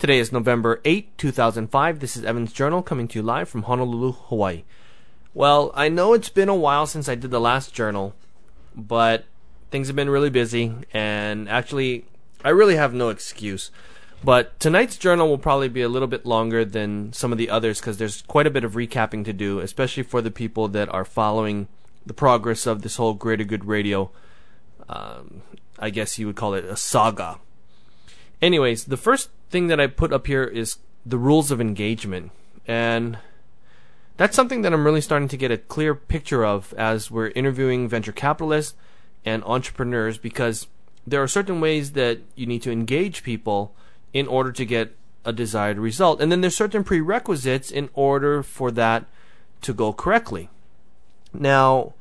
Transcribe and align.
Today 0.00 0.18
is 0.18 0.32
November 0.32 0.80
8, 0.86 1.18
2005. 1.18 2.00
This 2.00 2.16
is 2.16 2.24
Evan's 2.24 2.54
Journal 2.54 2.82
coming 2.82 3.06
to 3.08 3.18
you 3.18 3.22
live 3.22 3.50
from 3.50 3.64
Honolulu, 3.64 4.12
Hawaii. 4.12 4.62
Well, 5.34 5.70
I 5.74 5.90
know 5.90 6.14
it's 6.14 6.30
been 6.30 6.48
a 6.48 6.54
while 6.54 6.86
since 6.86 7.06
I 7.06 7.14
did 7.14 7.30
the 7.30 7.38
last 7.38 7.74
journal, 7.74 8.14
but 8.74 9.26
things 9.70 9.88
have 9.88 9.96
been 9.96 10.08
really 10.08 10.30
busy, 10.30 10.74
and 10.94 11.50
actually, 11.50 12.06
I 12.42 12.48
really 12.48 12.76
have 12.76 12.94
no 12.94 13.10
excuse. 13.10 13.70
But 14.24 14.58
tonight's 14.58 14.96
journal 14.96 15.28
will 15.28 15.36
probably 15.36 15.68
be 15.68 15.82
a 15.82 15.88
little 15.90 16.08
bit 16.08 16.24
longer 16.24 16.64
than 16.64 17.12
some 17.12 17.30
of 17.30 17.36
the 17.36 17.50
others 17.50 17.78
because 17.78 17.98
there's 17.98 18.22
quite 18.22 18.46
a 18.46 18.50
bit 18.50 18.64
of 18.64 18.72
recapping 18.72 19.26
to 19.26 19.34
do, 19.34 19.60
especially 19.60 20.04
for 20.04 20.22
the 20.22 20.30
people 20.30 20.66
that 20.68 20.88
are 20.88 21.04
following 21.04 21.68
the 22.06 22.14
progress 22.14 22.66
of 22.66 22.80
this 22.80 22.96
whole 22.96 23.12
Greater 23.12 23.44
Good 23.44 23.66
Radio. 23.66 24.10
Um, 24.88 25.42
I 25.78 25.90
guess 25.90 26.18
you 26.18 26.26
would 26.26 26.36
call 26.36 26.54
it 26.54 26.64
a 26.64 26.74
saga. 26.78 27.38
Anyways, 28.42 28.84
the 28.84 28.96
first 28.96 29.30
thing 29.50 29.66
that 29.66 29.80
I 29.80 29.86
put 29.86 30.12
up 30.12 30.26
here 30.26 30.44
is 30.44 30.78
the 31.04 31.18
rules 31.18 31.50
of 31.50 31.60
engagement. 31.60 32.30
And 32.66 33.18
that's 34.16 34.36
something 34.36 34.62
that 34.62 34.72
I'm 34.72 34.84
really 34.84 35.00
starting 35.00 35.28
to 35.28 35.36
get 35.36 35.50
a 35.50 35.58
clear 35.58 35.94
picture 35.94 36.44
of 36.44 36.74
as 36.74 37.10
we're 37.10 37.28
interviewing 37.28 37.88
venture 37.88 38.12
capitalists 38.12 38.74
and 39.24 39.42
entrepreneurs 39.44 40.18
because 40.18 40.66
there 41.06 41.22
are 41.22 41.28
certain 41.28 41.60
ways 41.60 41.92
that 41.92 42.20
you 42.34 42.46
need 42.46 42.62
to 42.62 42.70
engage 42.70 43.22
people 43.22 43.74
in 44.12 44.26
order 44.26 44.52
to 44.52 44.64
get 44.64 44.96
a 45.24 45.32
desired 45.32 45.78
result. 45.78 46.20
And 46.20 46.30
then 46.30 46.40
there's 46.40 46.56
certain 46.56 46.84
prerequisites 46.84 47.70
in 47.70 47.90
order 47.94 48.42
for 48.42 48.70
that 48.72 49.06
to 49.62 49.74
go 49.74 49.92
correctly. 49.92 50.48
Now, 51.32 51.94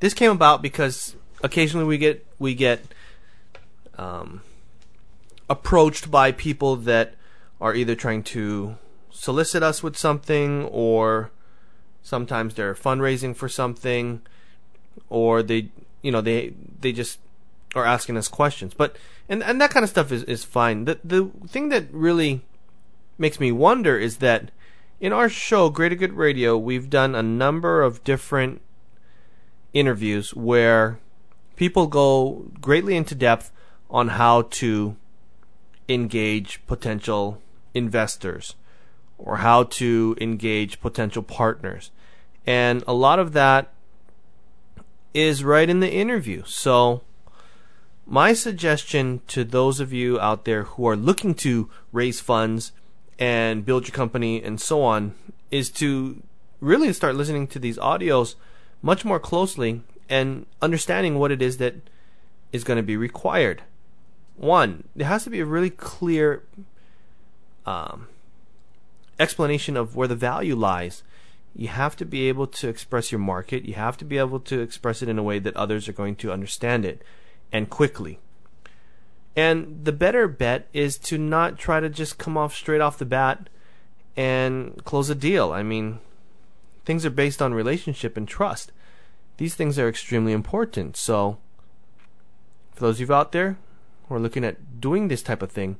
this 0.00 0.14
came 0.14 0.30
about 0.30 0.62
because 0.62 1.16
occasionally 1.42 1.86
we 1.86 1.98
get 1.98 2.26
we 2.38 2.54
get 2.54 2.84
um, 3.96 4.42
approached 5.48 6.10
by 6.10 6.32
people 6.32 6.76
that 6.76 7.14
are 7.60 7.74
either 7.74 7.94
trying 7.94 8.22
to 8.22 8.76
solicit 9.10 9.62
us 9.62 9.82
with 9.82 9.96
something 9.96 10.64
or 10.64 11.30
sometimes 12.02 12.54
they're 12.54 12.74
fundraising 12.74 13.34
for 13.34 13.48
something 13.48 14.20
or 15.08 15.42
they 15.42 15.70
you 16.02 16.10
know 16.10 16.20
they 16.20 16.52
they 16.80 16.92
just 16.92 17.18
are 17.74 17.84
asking 17.84 18.16
us 18.16 18.28
questions. 18.28 18.74
But 18.74 18.96
and 19.28 19.42
and 19.42 19.60
that 19.60 19.70
kind 19.70 19.84
of 19.84 19.90
stuff 19.90 20.12
is 20.12 20.22
is 20.24 20.44
fine. 20.44 20.84
The 20.84 20.98
the 21.04 21.30
thing 21.48 21.68
that 21.70 21.86
really 21.92 22.42
makes 23.18 23.40
me 23.40 23.52
wonder 23.52 23.98
is 23.98 24.18
that 24.18 24.50
in 25.00 25.12
our 25.12 25.28
show 25.28 25.70
greater 25.70 25.94
good 25.94 26.12
radio 26.12 26.56
we've 26.56 26.90
done 26.90 27.14
a 27.14 27.22
number 27.22 27.82
of 27.82 28.02
different 28.04 28.60
interviews 29.72 30.34
where 30.34 30.98
people 31.56 31.86
go 31.86 32.46
greatly 32.60 32.96
into 32.96 33.14
depth 33.14 33.50
on 33.90 34.08
how 34.08 34.42
to 34.42 34.96
engage 35.88 36.64
potential 36.66 37.40
investors 37.74 38.54
or 39.18 39.36
how 39.38 39.64
to 39.64 40.16
engage 40.20 40.80
potential 40.80 41.22
partners. 41.22 41.90
And 42.46 42.84
a 42.86 42.94
lot 42.94 43.18
of 43.18 43.32
that 43.32 43.72
is 45.12 45.44
right 45.44 45.68
in 45.68 45.80
the 45.80 45.92
interview. 45.92 46.42
So, 46.46 47.02
my 48.06 48.34
suggestion 48.34 49.22
to 49.28 49.44
those 49.44 49.80
of 49.80 49.92
you 49.92 50.20
out 50.20 50.44
there 50.44 50.64
who 50.64 50.86
are 50.86 50.96
looking 50.96 51.34
to 51.36 51.70
raise 51.90 52.20
funds 52.20 52.72
and 53.18 53.64
build 53.64 53.86
your 53.86 53.94
company 53.94 54.42
and 54.42 54.60
so 54.60 54.82
on 54.82 55.14
is 55.50 55.70
to 55.70 56.22
really 56.60 56.92
start 56.92 57.14
listening 57.14 57.46
to 57.46 57.58
these 57.58 57.78
audios 57.78 58.34
much 58.82 59.04
more 59.04 59.20
closely 59.20 59.82
and 60.08 60.44
understanding 60.60 61.18
what 61.18 61.32
it 61.32 61.40
is 61.40 61.56
that 61.56 61.76
is 62.52 62.64
going 62.64 62.76
to 62.76 62.82
be 62.82 62.96
required 62.96 63.62
one, 64.36 64.84
there 64.96 65.06
has 65.06 65.24
to 65.24 65.30
be 65.30 65.40
a 65.40 65.46
really 65.46 65.70
clear 65.70 66.42
um, 67.66 68.08
explanation 69.18 69.76
of 69.76 69.94
where 69.94 70.08
the 70.08 70.16
value 70.16 70.56
lies. 70.56 71.02
You 71.54 71.68
have 71.68 71.96
to 71.96 72.04
be 72.04 72.28
able 72.28 72.48
to 72.48 72.68
express 72.68 73.12
your 73.12 73.20
market. 73.20 73.64
You 73.64 73.74
have 73.74 73.96
to 73.98 74.04
be 74.04 74.18
able 74.18 74.40
to 74.40 74.60
express 74.60 75.02
it 75.02 75.08
in 75.08 75.18
a 75.18 75.22
way 75.22 75.38
that 75.38 75.56
others 75.56 75.88
are 75.88 75.92
going 75.92 76.16
to 76.16 76.32
understand 76.32 76.84
it 76.84 77.02
and 77.52 77.70
quickly. 77.70 78.18
And 79.36 79.84
the 79.84 79.92
better 79.92 80.26
bet 80.26 80.68
is 80.72 80.98
to 80.98 81.18
not 81.18 81.58
try 81.58 81.80
to 81.80 81.88
just 81.88 82.18
come 82.18 82.36
off 82.36 82.54
straight 82.54 82.80
off 82.80 82.98
the 82.98 83.04
bat 83.04 83.48
and 84.16 84.84
close 84.84 85.10
a 85.10 85.14
deal. 85.14 85.52
I 85.52 85.62
mean, 85.62 86.00
things 86.84 87.06
are 87.06 87.10
based 87.10 87.40
on 87.40 87.54
relationship 87.54 88.16
and 88.16 88.26
trust. 88.26 88.72
These 89.36 89.54
things 89.54 89.78
are 89.78 89.88
extremely 89.88 90.32
important. 90.32 90.96
So, 90.96 91.38
for 92.74 92.82
those 92.82 93.00
of 93.00 93.08
you 93.08 93.14
out 93.14 93.32
there 93.32 93.58
or 94.08 94.18
looking 94.18 94.44
at 94.44 94.80
doing 94.80 95.08
this 95.08 95.22
type 95.22 95.42
of 95.42 95.50
thing, 95.50 95.76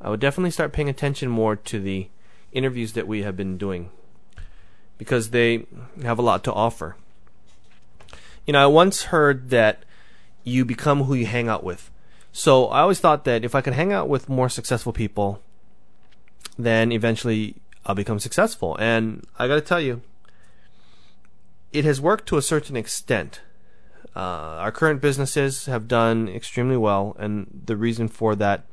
I 0.00 0.10
would 0.10 0.20
definitely 0.20 0.50
start 0.50 0.72
paying 0.72 0.88
attention 0.88 1.28
more 1.28 1.56
to 1.56 1.80
the 1.80 2.08
interviews 2.52 2.92
that 2.94 3.06
we 3.06 3.22
have 3.22 3.36
been 3.36 3.56
doing 3.56 3.90
because 4.98 5.30
they 5.30 5.66
have 6.02 6.18
a 6.18 6.22
lot 6.22 6.44
to 6.44 6.52
offer. 6.52 6.96
You 8.46 8.52
know, 8.52 8.62
I 8.62 8.66
once 8.66 9.04
heard 9.04 9.50
that 9.50 9.84
you 10.44 10.64
become 10.64 11.04
who 11.04 11.14
you 11.14 11.26
hang 11.26 11.48
out 11.48 11.64
with. 11.64 11.90
So 12.32 12.66
I 12.68 12.80
always 12.80 12.98
thought 12.98 13.24
that 13.24 13.44
if 13.44 13.54
I 13.54 13.60
could 13.60 13.74
hang 13.74 13.92
out 13.92 14.08
with 14.08 14.28
more 14.28 14.48
successful 14.48 14.92
people, 14.92 15.40
then 16.58 16.90
eventually 16.92 17.56
I'll 17.84 17.94
become 17.94 18.18
successful. 18.18 18.76
And 18.78 19.26
I 19.38 19.48
got 19.48 19.56
to 19.56 19.60
tell 19.60 19.80
you, 19.80 20.02
it 21.72 21.84
has 21.84 22.00
worked 22.00 22.26
to 22.28 22.36
a 22.36 22.42
certain 22.42 22.76
extent. 22.76 23.40
Uh, 24.14 24.60
our 24.60 24.72
current 24.72 25.00
businesses 25.00 25.66
have 25.66 25.88
done 25.88 26.28
extremely 26.28 26.76
well, 26.76 27.16
and 27.18 27.62
the 27.64 27.76
reason 27.76 28.08
for 28.08 28.34
that, 28.36 28.64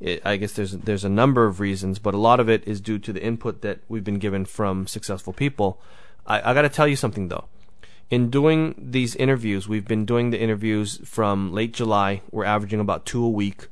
it, 0.00 0.22
I 0.24 0.36
guess 0.36 0.52
there's 0.52 0.72
there's 0.72 1.04
a 1.04 1.10
number 1.10 1.44
of 1.46 1.60
reasons, 1.60 1.98
but 1.98 2.14
a 2.14 2.18
lot 2.18 2.40
of 2.40 2.48
it 2.48 2.66
is 2.66 2.80
due 2.80 2.98
to 3.00 3.12
the 3.12 3.22
input 3.22 3.60
that 3.60 3.80
we've 3.88 4.04
been 4.04 4.18
given 4.18 4.46
from 4.46 4.86
successful 4.86 5.32
people. 5.32 5.80
I, 6.26 6.50
I 6.50 6.54
got 6.54 6.62
to 6.62 6.70
tell 6.70 6.88
you 6.88 6.96
something 6.96 7.28
though. 7.28 7.44
In 8.10 8.30
doing 8.30 8.74
these 8.78 9.14
interviews, 9.16 9.68
we've 9.68 9.86
been 9.86 10.06
doing 10.06 10.30
the 10.30 10.40
interviews 10.40 10.98
from 11.04 11.52
late 11.52 11.74
July. 11.74 12.22
We're 12.30 12.46
averaging 12.46 12.80
about 12.80 13.04
two 13.04 13.22
a 13.22 13.28
week. 13.28 13.66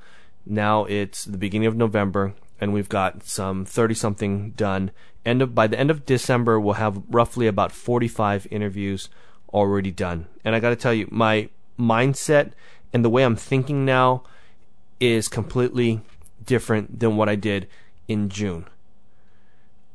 Now 0.45 0.85
it's 0.85 1.25
the 1.25 1.39
beginning 1.39 1.69
of 1.69 1.77
November, 1.77 2.35
and 2.61 2.75
we've 2.75 2.89
got 2.89 3.25
some 3.25 3.65
30 3.65 3.95
something 3.95 4.51
done. 4.51 4.91
End 5.25 5.41
of, 5.41 5.55
by 5.55 5.67
the 5.67 5.79
end 5.81 5.91
of 5.91 6.05
December, 6.05 6.61
we'll 6.61 6.75
have 6.75 7.03
roughly 7.09 7.47
about 7.47 7.73
45 7.73 8.47
interviews 8.51 9.09
already 9.53 9.91
done. 9.91 10.27
And 10.45 10.55
I 10.55 10.61
got 10.61 10.71
to 10.71 10.77
tell 10.77 10.95
you, 10.95 11.09
my 11.11 11.49
mindset 11.79 12.53
and 12.93 13.05
the 13.05 13.11
way 13.11 13.23
I'm 13.23 13.37
thinking 13.37 13.85
now 13.85 14.23
is 15.01 15.29
completely 15.29 16.01
different 16.45 17.01
than 17.01 17.17
what 17.17 17.29
I 17.29 17.35
did 17.35 17.69
in 18.09 18.29
June. 18.29 18.67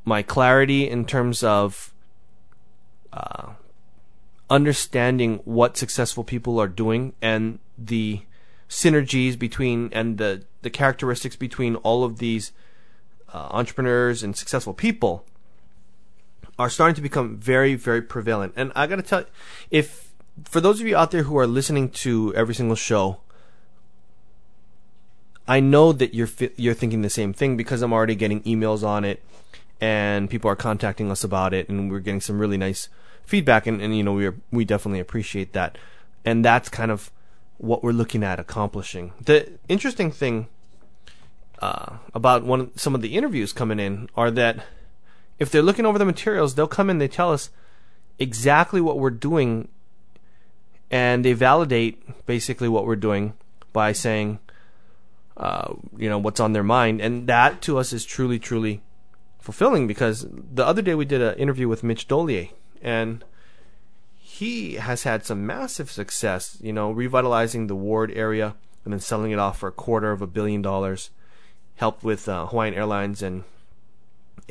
My 0.03 0.21
clarity 0.21 0.89
in 0.89 1.05
terms 1.05 1.43
of 1.43 1.93
uh, 3.13 3.53
understanding 4.49 5.39
what 5.45 5.77
successful 5.77 6.23
people 6.23 6.59
are 6.59 6.67
doing 6.67 7.13
and 7.21 7.59
the 7.77 8.21
synergies 8.69 9.37
between 9.37 9.89
and 9.93 10.17
the, 10.17 10.43
the 10.61 10.69
characteristics 10.69 11.35
between 11.35 11.75
all 11.77 12.03
of 12.03 12.19
these 12.19 12.51
uh, 13.33 13.47
entrepreneurs 13.51 14.23
and 14.23 14.35
successful 14.35 14.73
people 14.73 15.25
are 16.59 16.69
starting 16.69 16.95
to 16.95 17.01
become 17.01 17.37
very, 17.37 17.75
very 17.75 18.01
prevalent. 18.01 18.53
And 18.55 18.71
I 18.75 18.87
got 18.87 18.97
to 18.97 19.01
tell 19.01 19.21
you, 19.21 19.27
if 19.69 20.11
for 20.45 20.61
those 20.61 20.79
of 20.81 20.87
you 20.87 20.95
out 20.95 21.11
there 21.11 21.23
who 21.23 21.37
are 21.37 21.47
listening 21.47 21.89
to 21.89 22.33
every 22.35 22.55
single 22.55 22.75
show, 22.75 23.19
I 25.47 25.59
know 25.59 25.91
that 25.91 26.13
you're 26.13 26.29
you're 26.55 26.73
thinking 26.73 27.01
the 27.01 27.09
same 27.09 27.33
thing 27.33 27.57
because 27.57 27.81
I'm 27.81 27.93
already 27.93 28.15
getting 28.15 28.41
emails 28.43 28.83
on 28.83 29.03
it, 29.03 29.23
and 29.79 30.29
people 30.29 30.49
are 30.49 30.55
contacting 30.55 31.11
us 31.11 31.23
about 31.23 31.53
it, 31.53 31.67
and 31.67 31.91
we're 31.91 31.99
getting 31.99 32.21
some 32.21 32.39
really 32.39 32.57
nice 32.57 32.89
feedback, 33.25 33.67
and, 33.67 33.81
and 33.81 33.95
you 33.95 34.03
know 34.03 34.13
we 34.13 34.27
are, 34.27 34.35
we 34.51 34.65
definitely 34.65 34.99
appreciate 34.99 35.53
that, 35.53 35.77
and 36.23 36.45
that's 36.45 36.69
kind 36.69 36.91
of 36.91 37.11
what 37.57 37.83
we're 37.83 37.91
looking 37.91 38.23
at 38.23 38.39
accomplishing. 38.39 39.13
The 39.23 39.59
interesting 39.67 40.11
thing 40.11 40.47
uh, 41.61 41.97
about 42.13 42.43
one 42.43 42.75
some 42.77 42.95
of 42.95 43.01
the 43.01 43.15
interviews 43.15 43.53
coming 43.53 43.79
in 43.79 44.09
are 44.15 44.31
that 44.31 44.63
if 45.41 45.49
they're 45.49 45.63
looking 45.63 45.87
over 45.87 45.97
the 45.97 46.05
materials, 46.05 46.53
they'll 46.53 46.67
come 46.67 46.87
in, 46.87 46.99
they 46.99 47.07
tell 47.07 47.33
us 47.33 47.49
exactly 48.19 48.79
what 48.79 48.99
we're 48.99 49.09
doing, 49.09 49.69
and 50.91 51.25
they 51.25 51.33
validate 51.33 52.27
basically 52.27 52.69
what 52.69 52.85
we're 52.85 52.95
doing 52.95 53.33
by 53.73 53.91
saying, 53.91 54.37
uh, 55.37 55.73
you 55.97 56.07
know, 56.07 56.19
what's 56.19 56.39
on 56.39 56.53
their 56.53 56.61
mind, 56.61 57.01
and 57.01 57.25
that 57.25 57.59
to 57.63 57.79
us 57.79 57.91
is 57.91 58.05
truly, 58.05 58.37
truly 58.37 58.83
fulfilling 59.39 59.87
because 59.87 60.27
the 60.29 60.63
other 60.63 60.83
day 60.83 60.93
we 60.93 61.05
did 61.05 61.23
an 61.23 61.35
interview 61.39 61.67
with 61.67 61.83
Mitch 61.83 62.07
D'Olier, 62.07 62.49
and 62.79 63.23
he 64.19 64.75
has 64.75 65.01
had 65.01 65.25
some 65.25 65.47
massive 65.47 65.89
success, 65.89 66.59
you 66.61 66.71
know, 66.71 66.91
revitalizing 66.91 67.65
the 67.65 67.75
Ward 67.75 68.11
area 68.11 68.53
and 68.85 68.93
then 68.93 68.99
selling 68.99 69.31
it 69.31 69.39
off 69.39 69.57
for 69.57 69.69
a 69.69 69.71
quarter 69.71 70.11
of 70.11 70.21
a 70.21 70.27
billion 70.27 70.61
dollars. 70.61 71.09
Helped 71.77 72.03
with 72.03 72.29
uh, 72.29 72.45
Hawaiian 72.45 72.75
Airlines 72.75 73.23
and 73.23 73.43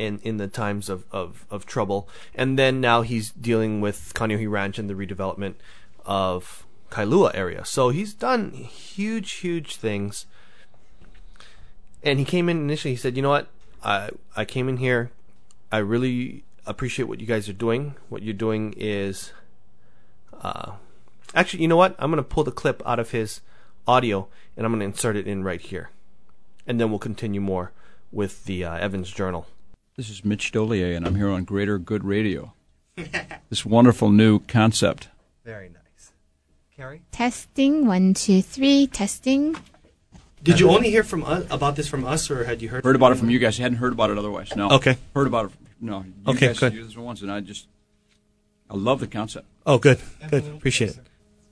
in 0.01 0.19
in 0.23 0.39
the 0.39 0.49
times 0.49 0.89
of, 0.89 1.05
of, 1.13 1.45
of 1.51 1.67
trouble, 1.67 2.09
and 2.35 2.59
then 2.59 2.81
now 2.81 3.03
he's 3.03 3.31
dealing 3.31 3.81
with 3.81 4.13
Kaneohe 4.15 4.51
Ranch 4.51 4.79
and 4.79 4.89
the 4.89 4.95
redevelopment 4.95 5.55
of 6.07 6.65
Kailua 6.91 7.31
area. 7.35 7.65
So 7.65 7.91
he's 7.91 8.15
done 8.15 8.53
huge, 8.53 9.33
huge 9.33 9.77
things. 9.77 10.27
And 12.03 12.19
he 12.19 12.25
came 12.25 12.49
in 12.49 12.57
initially. 12.57 12.95
He 12.95 12.97
said, 12.97 13.15
"You 13.15 13.23
know 13.23 13.29
what? 13.29 13.49
I 13.85 14.09
I 14.35 14.45
came 14.47 14.69
in 14.71 14.79
here. 14.79 15.11
I 15.71 15.79
really 15.79 16.45
appreciate 16.67 17.05
what 17.05 17.21
you 17.21 17.27
guys 17.27 17.49
are 17.49 17.53
doing. 17.67 17.95
What 18.09 18.23
you're 18.23 18.33
doing 18.33 18.73
is, 18.77 19.33
uh, 20.41 20.73
actually, 21.35 21.63
you 21.63 21.69
know 21.69 21.77
what? 21.77 21.95
I'm 21.99 22.11
gonna 22.11 22.23
pull 22.23 22.45
the 22.45 22.51
clip 22.51 22.83
out 22.87 22.99
of 22.99 23.11
his 23.11 23.43
audio 23.87 24.29
and 24.57 24.65
I'm 24.65 24.73
gonna 24.73 24.87
insert 24.87 25.17
it 25.17 25.27
in 25.27 25.45
right 25.45 25.61
here, 25.61 25.91
and 26.67 26.81
then 26.81 26.89
we'll 26.89 26.99
continue 26.99 27.41
more 27.41 27.73
with 28.11 28.47
the 28.47 28.65
uh, 28.65 28.79
Evans 28.79 29.11
Journal." 29.11 29.47
This 29.97 30.09
is 30.09 30.25
Mitch 30.25 30.53
D'Olier, 30.53 30.95
and 30.97 31.07
I'm 31.07 31.17
here 31.17 31.29
on 31.29 31.45
Greater 31.45 31.79
Good 31.79 32.05
Radio. 32.05 32.55
this 33.51 33.65
wonderful 33.67 34.11
new 34.11 34.41
concept. 34.41 35.09
Very 35.45 35.69
nice. 35.69 36.13
Carrie? 36.77 37.03
Testing, 37.13 37.87
one, 37.87 38.15
two, 38.15 38.41
three, 38.43 38.87
testing. 38.87 39.57
Did 40.43 40.59
you 40.59 40.71
only 40.71 40.91
hear 40.91 41.03
from 41.05 41.23
us 41.25 41.45
about 41.51 41.77
this 41.77 41.87
from 41.89 42.05
us, 42.07 42.31
or 42.31 42.45
had 42.45 42.63
you 42.63 42.69
heard? 42.71 42.85
Heard 42.85 42.97
about 42.97 43.13
it 43.13 43.17
from 43.17 43.29
you 43.29 43.39
guys. 43.39 43.59
I 43.61 43.65
hadn't 43.65 43.79
heard 43.79 43.93
about 43.93 44.11
it 44.11 44.17
otherwise. 44.17 44.55
No. 44.57 44.71
Okay. 44.71 44.97
Heard 45.15 45.27
about 45.27 45.47
it. 45.47 45.53
No. 45.81 46.01
You 46.27 46.33
Okay, 46.35 46.49
guys 46.49 46.59
good. 46.59 46.73
do 46.73 46.85
this 46.85 46.97
once, 46.97 47.21
and 47.21 47.31
I 47.31 47.41
just, 47.41 47.67
I 48.71 48.77
love 48.77 49.01
the 49.01 49.07
concept. 49.07 49.47
Oh, 49.67 49.77
good, 49.79 50.01
good. 50.31 50.47
Appreciate 50.47 50.91
it. 50.93 50.99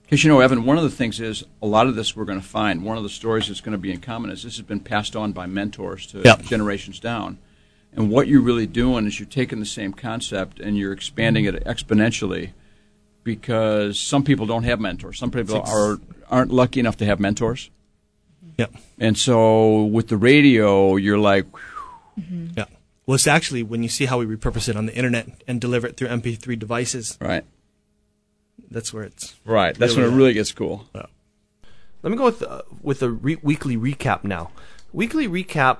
Because 0.03 0.23
you 0.23 0.29
know, 0.31 0.39
Evan, 0.39 0.65
one 0.65 0.77
of 0.77 0.83
the 0.83 0.89
things 0.89 1.19
is 1.19 1.43
a 1.61 1.67
lot 1.67 1.85
of 1.85 1.95
this 1.95 2.15
we're 2.15 2.25
going 2.25 2.41
to 2.41 2.47
find. 2.47 2.83
One 2.83 2.97
of 2.97 3.03
the 3.03 3.09
stories 3.09 3.47
that's 3.47 3.61
going 3.61 3.73
to 3.73 3.77
be 3.77 3.91
in 3.91 3.99
common 3.99 4.31
is 4.31 4.41
this 4.41 4.57
has 4.57 4.65
been 4.65 4.79
passed 4.79 5.15
on 5.15 5.33
by 5.33 5.45
mentors 5.45 6.07
to 6.07 6.21
Yep. 6.25 6.41
generations 6.43 6.99
down. 6.99 7.37
And 7.93 8.09
what 8.11 8.27
you're 8.27 8.41
really 8.41 8.67
doing 8.67 9.05
is 9.07 9.19
you're 9.19 9.27
taking 9.27 9.59
the 9.59 9.65
same 9.65 9.93
concept 9.93 10.59
and 10.59 10.77
you're 10.77 10.93
expanding 10.93 11.45
it 11.45 11.63
exponentially 11.65 12.51
because 13.23 13.99
some 13.99 14.23
people 14.23 14.45
don't 14.45 14.63
have 14.63 14.79
mentors. 14.79 15.17
Some 15.19 15.31
people 15.31 15.61
are 15.61 15.97
aren't 16.29 16.51
lucky 16.51 16.79
enough 16.79 16.97
to 16.97 17.05
have 17.05 17.19
mentors. 17.19 17.69
Yep. 18.57 18.73
And 18.99 19.17
so 19.17 19.85
with 19.85 20.07
the 20.09 20.17
radio, 20.17 20.95
you're 20.97 21.17
like, 21.17 21.45
Yeah. 22.17 22.65
Well, 23.05 23.15
it's 23.15 23.25
actually 23.27 23.63
when 23.63 23.81
you 23.81 23.89
see 23.89 24.05
how 24.05 24.19
we 24.19 24.25
repurpose 24.25 24.69
it 24.69 24.75
on 24.75 24.85
the 24.85 24.95
internet 24.95 25.27
and 25.47 25.59
deliver 25.59 25.87
it 25.87 25.97
through 25.97 26.09
MP3 26.09 26.59
devices, 26.59 27.17
right, 27.19 27.43
that's 28.69 28.93
where 28.93 29.03
it's. 29.03 29.35
right. 29.45 29.75
That's 29.75 29.95
when 29.95 30.03
it 30.03 30.07
Really, 30.09 30.17
really 30.17 30.33
gets 30.33 30.51
cool. 30.51 30.87
Let 30.93 32.11
me 32.11 32.15
go 32.17 32.25
with 32.25 32.43
uh, 32.43 32.61
with 32.83 33.01
a 33.01 33.09
re- 33.09 33.39
weekly 33.41 33.75
recap 33.77 34.23
now. 34.23 34.51
Weekly 34.93 35.27
recap 35.27 35.79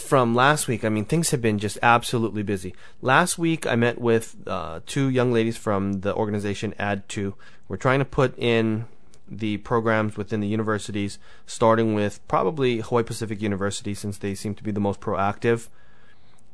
from 0.00 0.34
last 0.34 0.68
week. 0.68 0.84
I 0.84 0.88
mean, 0.88 1.04
things 1.04 1.30
have 1.30 1.40
been 1.40 1.58
just 1.58 1.78
absolutely 1.82 2.42
busy. 2.42 2.74
Last 3.00 3.38
week, 3.38 3.66
I 3.66 3.76
met 3.76 4.00
with 4.00 4.36
uh, 4.46 4.80
two 4.86 5.08
young 5.08 5.32
ladies 5.32 5.56
from 5.56 6.00
the 6.00 6.14
organization 6.14 6.74
Ad2. 6.78 7.34
We're 7.68 7.76
trying 7.76 8.00
to 8.00 8.04
put 8.04 8.36
in 8.38 8.86
the 9.28 9.58
programs 9.58 10.16
within 10.16 10.40
the 10.40 10.48
universities, 10.48 11.18
starting 11.46 11.94
with 11.94 12.26
probably 12.26 12.80
Hawaii 12.80 13.04
Pacific 13.04 13.40
University, 13.40 13.94
since 13.94 14.18
they 14.18 14.34
seem 14.34 14.54
to 14.56 14.64
be 14.64 14.72
the 14.72 14.80
most 14.80 15.00
proactive. 15.00 15.68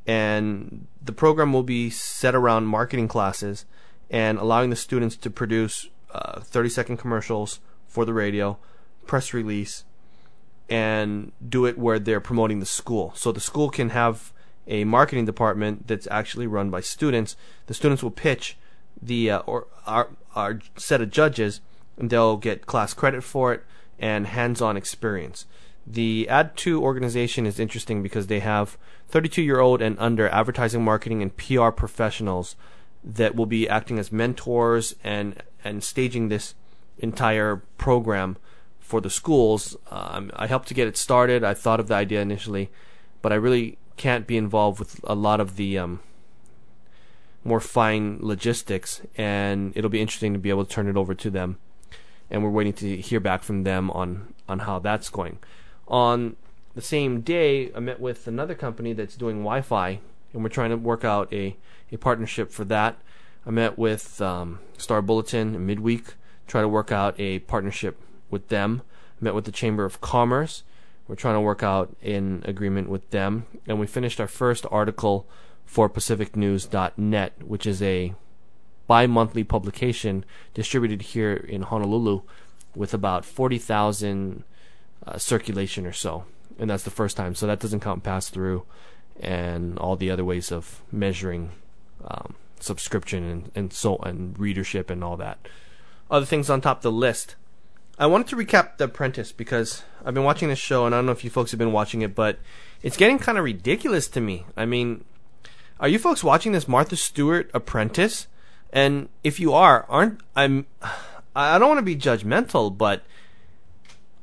And 0.06 0.86
the 1.02 1.12
program 1.12 1.52
will 1.52 1.62
be 1.62 1.88
set 1.88 2.34
around 2.34 2.66
marketing 2.66 3.08
classes 3.08 3.64
and 4.10 4.38
allowing 4.38 4.70
the 4.70 4.76
students 4.76 5.16
to 5.16 5.30
produce 5.30 5.88
uh, 6.12 6.40
30 6.40 6.68
second 6.68 6.96
commercials 6.98 7.60
for 7.88 8.04
the 8.04 8.12
radio, 8.12 8.58
press 9.06 9.32
release, 9.32 9.84
and 10.68 11.32
do 11.46 11.64
it 11.66 11.78
where 11.78 11.98
they're 11.98 12.20
promoting 12.20 12.60
the 12.60 12.66
school. 12.66 13.12
So 13.14 13.32
the 13.32 13.40
school 13.40 13.70
can 13.70 13.90
have 13.90 14.32
a 14.66 14.84
marketing 14.84 15.24
department 15.24 15.86
that's 15.86 16.08
actually 16.10 16.46
run 16.46 16.70
by 16.70 16.80
students. 16.80 17.36
The 17.66 17.74
students 17.74 18.02
will 18.02 18.10
pitch 18.10 18.56
the 19.00 19.30
uh, 19.30 19.38
or 19.40 19.68
our, 19.86 20.10
our 20.34 20.60
set 20.76 21.00
of 21.00 21.10
judges, 21.10 21.60
and 21.96 22.10
they'll 22.10 22.36
get 22.36 22.66
class 22.66 22.94
credit 22.94 23.22
for 23.22 23.52
it 23.52 23.64
and 23.98 24.26
hands-on 24.26 24.76
experience. 24.76 25.46
The 25.86 26.26
Ad2 26.28 26.80
organization 26.80 27.46
is 27.46 27.60
interesting 27.60 28.02
because 28.02 28.26
they 28.26 28.40
have 28.40 28.76
32 29.08 29.42
year 29.42 29.60
old 29.60 29.80
and 29.80 29.96
under 30.00 30.28
advertising, 30.28 30.84
marketing, 30.84 31.22
and 31.22 31.36
PR 31.36 31.70
professionals 31.70 32.56
that 33.04 33.36
will 33.36 33.46
be 33.46 33.68
acting 33.68 33.98
as 33.98 34.10
mentors 34.10 34.96
and 35.04 35.42
and 35.62 35.84
staging 35.84 36.28
this 36.28 36.54
entire 36.98 37.62
program 37.78 38.36
for 38.86 39.00
the 39.00 39.10
schools. 39.10 39.76
Um, 39.90 40.30
I 40.36 40.46
helped 40.46 40.68
to 40.68 40.74
get 40.74 40.86
it 40.86 40.96
started. 40.96 41.42
I 41.42 41.54
thought 41.54 41.80
of 41.80 41.88
the 41.88 41.94
idea 41.94 42.22
initially, 42.22 42.70
but 43.20 43.32
I 43.32 43.34
really 43.34 43.78
can't 43.96 44.28
be 44.28 44.36
involved 44.36 44.78
with 44.78 45.00
a 45.02 45.14
lot 45.14 45.40
of 45.40 45.56
the 45.56 45.76
um, 45.76 46.00
more 47.42 47.58
fine 47.58 48.18
logistics, 48.20 49.02
and 49.16 49.76
it'll 49.76 49.90
be 49.90 50.00
interesting 50.00 50.32
to 50.34 50.38
be 50.38 50.50
able 50.50 50.64
to 50.64 50.70
turn 50.70 50.86
it 50.86 50.96
over 50.96 51.14
to 51.14 51.30
them. 51.30 51.58
And 52.30 52.44
we're 52.44 52.50
waiting 52.50 52.74
to 52.74 52.96
hear 52.98 53.18
back 53.18 53.42
from 53.42 53.64
them 53.64 53.90
on 53.90 54.34
on 54.48 54.60
how 54.60 54.78
that's 54.78 55.08
going. 55.10 55.40
On 55.88 56.36
the 56.76 56.82
same 56.82 57.22
day, 57.22 57.72
I 57.74 57.80
met 57.80 57.98
with 57.98 58.28
another 58.28 58.54
company 58.54 58.92
that's 58.92 59.16
doing 59.16 59.38
Wi-Fi, 59.38 59.98
and 60.32 60.42
we're 60.44 60.48
trying 60.48 60.70
to 60.70 60.76
work 60.76 61.04
out 61.04 61.32
a 61.32 61.56
a 61.90 61.96
partnership 61.96 62.52
for 62.52 62.64
that. 62.66 62.98
I 63.44 63.50
met 63.50 63.76
with 63.76 64.20
um, 64.20 64.60
Star 64.78 65.02
Bulletin 65.02 65.66
midweek, 65.66 66.14
try 66.46 66.60
to 66.60 66.68
work 66.68 66.92
out 66.92 67.18
a 67.18 67.40
partnership 67.40 68.00
with 68.36 68.48
them. 68.48 68.82
Met 69.18 69.34
with 69.34 69.46
the 69.46 69.52
Chamber 69.62 69.86
of 69.86 70.02
Commerce. 70.02 70.62
We're 71.08 71.14
trying 71.14 71.36
to 71.36 71.40
work 71.40 71.62
out 71.62 71.96
an 72.02 72.42
agreement 72.44 72.90
with 72.90 73.08
them, 73.10 73.46
and 73.66 73.80
we 73.80 73.86
finished 73.86 74.20
our 74.20 74.28
first 74.28 74.66
article 74.70 75.26
for 75.64 75.88
PacificNews.net, 75.88 77.32
which 77.42 77.64
is 77.66 77.80
a 77.80 78.14
bi-monthly 78.86 79.42
publication 79.42 80.24
distributed 80.52 81.00
here 81.02 81.32
in 81.32 81.62
Honolulu, 81.62 82.22
with 82.74 82.92
about 82.92 83.24
forty 83.24 83.58
thousand 83.58 84.44
uh, 85.06 85.16
circulation 85.16 85.86
or 85.86 85.92
so, 85.94 86.24
and 86.58 86.68
that's 86.68 86.84
the 86.84 86.90
first 86.90 87.16
time. 87.16 87.34
So 87.34 87.46
that 87.46 87.60
doesn't 87.60 87.80
count 87.80 88.02
pass 88.02 88.28
through 88.28 88.64
and 89.18 89.78
all 89.78 89.96
the 89.96 90.10
other 90.10 90.24
ways 90.24 90.52
of 90.52 90.82
measuring 90.92 91.52
um, 92.04 92.34
subscription 92.60 93.24
and, 93.24 93.50
and 93.54 93.72
so 93.72 93.96
and 93.98 94.38
readership 94.38 94.90
and 94.90 95.02
all 95.02 95.16
that. 95.16 95.38
Other 96.10 96.26
things 96.26 96.50
on 96.50 96.60
top 96.60 96.78
of 96.78 96.82
the 96.82 96.92
list. 96.92 97.36
I 97.98 98.06
wanted 98.06 98.26
to 98.28 98.36
recap 98.36 98.76
The 98.76 98.84
Apprentice 98.84 99.32
because 99.32 99.82
I've 100.04 100.12
been 100.12 100.24
watching 100.24 100.48
this 100.48 100.58
show 100.58 100.84
and 100.84 100.94
I 100.94 100.98
don't 100.98 101.06
know 101.06 101.12
if 101.12 101.24
you 101.24 101.30
folks 101.30 101.50
have 101.52 101.58
been 101.58 101.72
watching 101.72 102.02
it, 102.02 102.14
but 102.14 102.38
it's 102.82 102.96
getting 102.96 103.18
kind 103.18 103.38
of 103.38 103.44
ridiculous 103.44 104.06
to 104.08 104.20
me. 104.20 104.44
I 104.54 104.66
mean, 104.66 105.04
are 105.80 105.88
you 105.88 105.98
folks 105.98 106.22
watching 106.22 106.52
this 106.52 106.68
Martha 106.68 106.96
Stewart 106.96 107.50
Apprentice? 107.54 108.26
And 108.70 109.08
if 109.24 109.40
you 109.40 109.54
are, 109.54 109.86
aren't 109.88 110.20
I'm 110.34 110.66
I 111.34 111.58
don't 111.58 111.68
want 111.68 111.78
to 111.78 111.82
be 111.82 111.96
judgmental, 111.96 112.76
but 112.76 113.04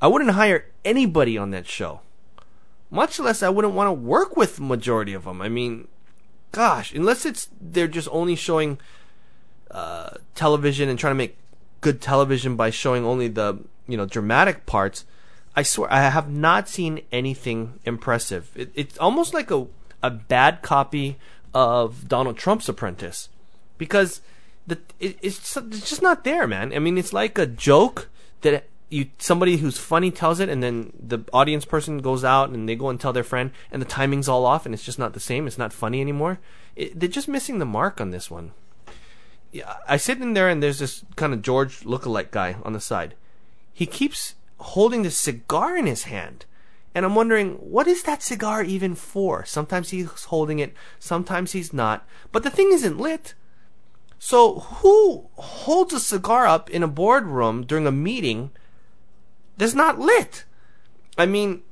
I 0.01 0.07
wouldn't 0.07 0.31
hire 0.31 0.65
anybody 0.85 1.37
on 1.37 1.51
that 1.51 1.67
show. 1.67 2.01
Much 2.91 3.19
less 3.19 3.41
I 3.41 3.49
wouldn't 3.49 3.73
want 3.73 3.87
to 3.87 3.93
work 3.93 4.37
with 4.37 4.59
majority 4.59 5.13
of 5.13 5.25
them. 5.25 5.41
I 5.41 5.49
mean, 5.49 5.87
gosh, 6.51 6.93
unless 6.93 7.25
it's 7.25 7.49
they're 7.59 7.87
just 7.87 8.07
only 8.11 8.35
showing 8.35 8.79
uh, 9.71 10.11
television 10.35 10.89
and 10.89 10.99
trying 10.99 11.11
to 11.11 11.15
make 11.15 11.37
good 11.83 12.01
television 12.01 12.55
by 12.55 12.71
showing 12.71 13.05
only 13.05 13.27
the 13.27 13.59
you 13.87 13.97
know 13.97 14.05
dramatic 14.05 14.65
parts. 14.65 15.05
I 15.55 15.61
swear 15.61 15.91
I 15.93 16.01
have 16.09 16.31
not 16.31 16.67
seen 16.67 17.01
anything 17.11 17.79
impressive. 17.85 18.49
It, 18.55 18.71
it's 18.73 18.97
almost 18.97 19.33
like 19.35 19.51
a 19.51 19.67
a 20.01 20.09
bad 20.09 20.63
copy 20.63 21.17
of 21.53 22.07
Donald 22.07 22.37
Trump's 22.37 22.67
Apprentice 22.67 23.29
because 23.77 24.21
the 24.65 24.79
it, 24.99 25.17
it's 25.21 25.55
it's 25.55 25.89
just 25.89 26.01
not 26.01 26.23
there, 26.23 26.47
man. 26.47 26.73
I 26.73 26.79
mean, 26.79 26.97
it's 26.97 27.13
like 27.13 27.37
a 27.37 27.45
joke 27.45 28.09
that 28.41 28.65
you 28.89 29.09
somebody 29.17 29.57
who's 29.57 29.77
funny 29.77 30.11
tells 30.11 30.39
it, 30.39 30.49
and 30.49 30.63
then 30.63 30.93
the 30.97 31.19
audience 31.33 31.65
person 31.65 31.99
goes 31.99 32.23
out 32.23 32.49
and 32.49 32.67
they 32.67 32.75
go 32.75 32.89
and 32.89 32.99
tell 32.99 33.13
their 33.13 33.23
friend, 33.23 33.51
and 33.71 33.81
the 33.81 33.85
timing's 33.87 34.29
all 34.29 34.45
off, 34.45 34.65
and 34.65 34.73
it's 34.73 34.83
just 34.83 34.99
not 34.99 35.13
the 35.13 35.19
same. 35.19 35.47
It's 35.47 35.57
not 35.57 35.73
funny 35.73 36.01
anymore. 36.01 36.39
It, 36.75 36.99
they're 36.99 37.09
just 37.09 37.27
missing 37.27 37.59
the 37.59 37.65
mark 37.65 37.99
on 37.99 38.11
this 38.11 38.31
one. 38.31 38.51
I 39.87 39.97
sit 39.97 40.21
in 40.21 40.33
there, 40.33 40.49
and 40.49 40.61
there's 40.61 40.79
this 40.79 41.03
kind 41.15 41.33
of 41.33 41.41
George 41.41 41.81
lookalike 41.81 42.31
guy 42.31 42.55
on 42.63 42.73
the 42.73 42.79
side. 42.79 43.15
He 43.71 43.85
keeps 43.85 44.35
holding 44.57 45.03
this 45.03 45.17
cigar 45.17 45.77
in 45.77 45.85
his 45.85 46.03
hand. 46.03 46.45
And 46.95 47.05
I'm 47.05 47.15
wondering, 47.15 47.53
what 47.55 47.87
is 47.87 48.03
that 48.03 48.21
cigar 48.21 48.63
even 48.63 48.95
for? 48.95 49.45
Sometimes 49.45 49.89
he's 49.89 50.25
holding 50.25 50.59
it, 50.59 50.73
sometimes 50.99 51.51
he's 51.51 51.73
not. 51.73 52.07
But 52.31 52.43
the 52.43 52.51
thing 52.51 52.71
isn't 52.71 52.99
lit. 52.99 53.33
So 54.19 54.59
who 54.59 55.27
holds 55.35 55.93
a 55.93 55.99
cigar 55.99 56.47
up 56.47 56.69
in 56.69 56.83
a 56.83 56.87
boardroom 56.87 57.65
during 57.65 57.87
a 57.87 57.91
meeting 57.91 58.51
that's 59.57 59.73
not 59.73 59.99
lit? 59.99 60.45
I 61.17 61.25
mean, 61.25 61.63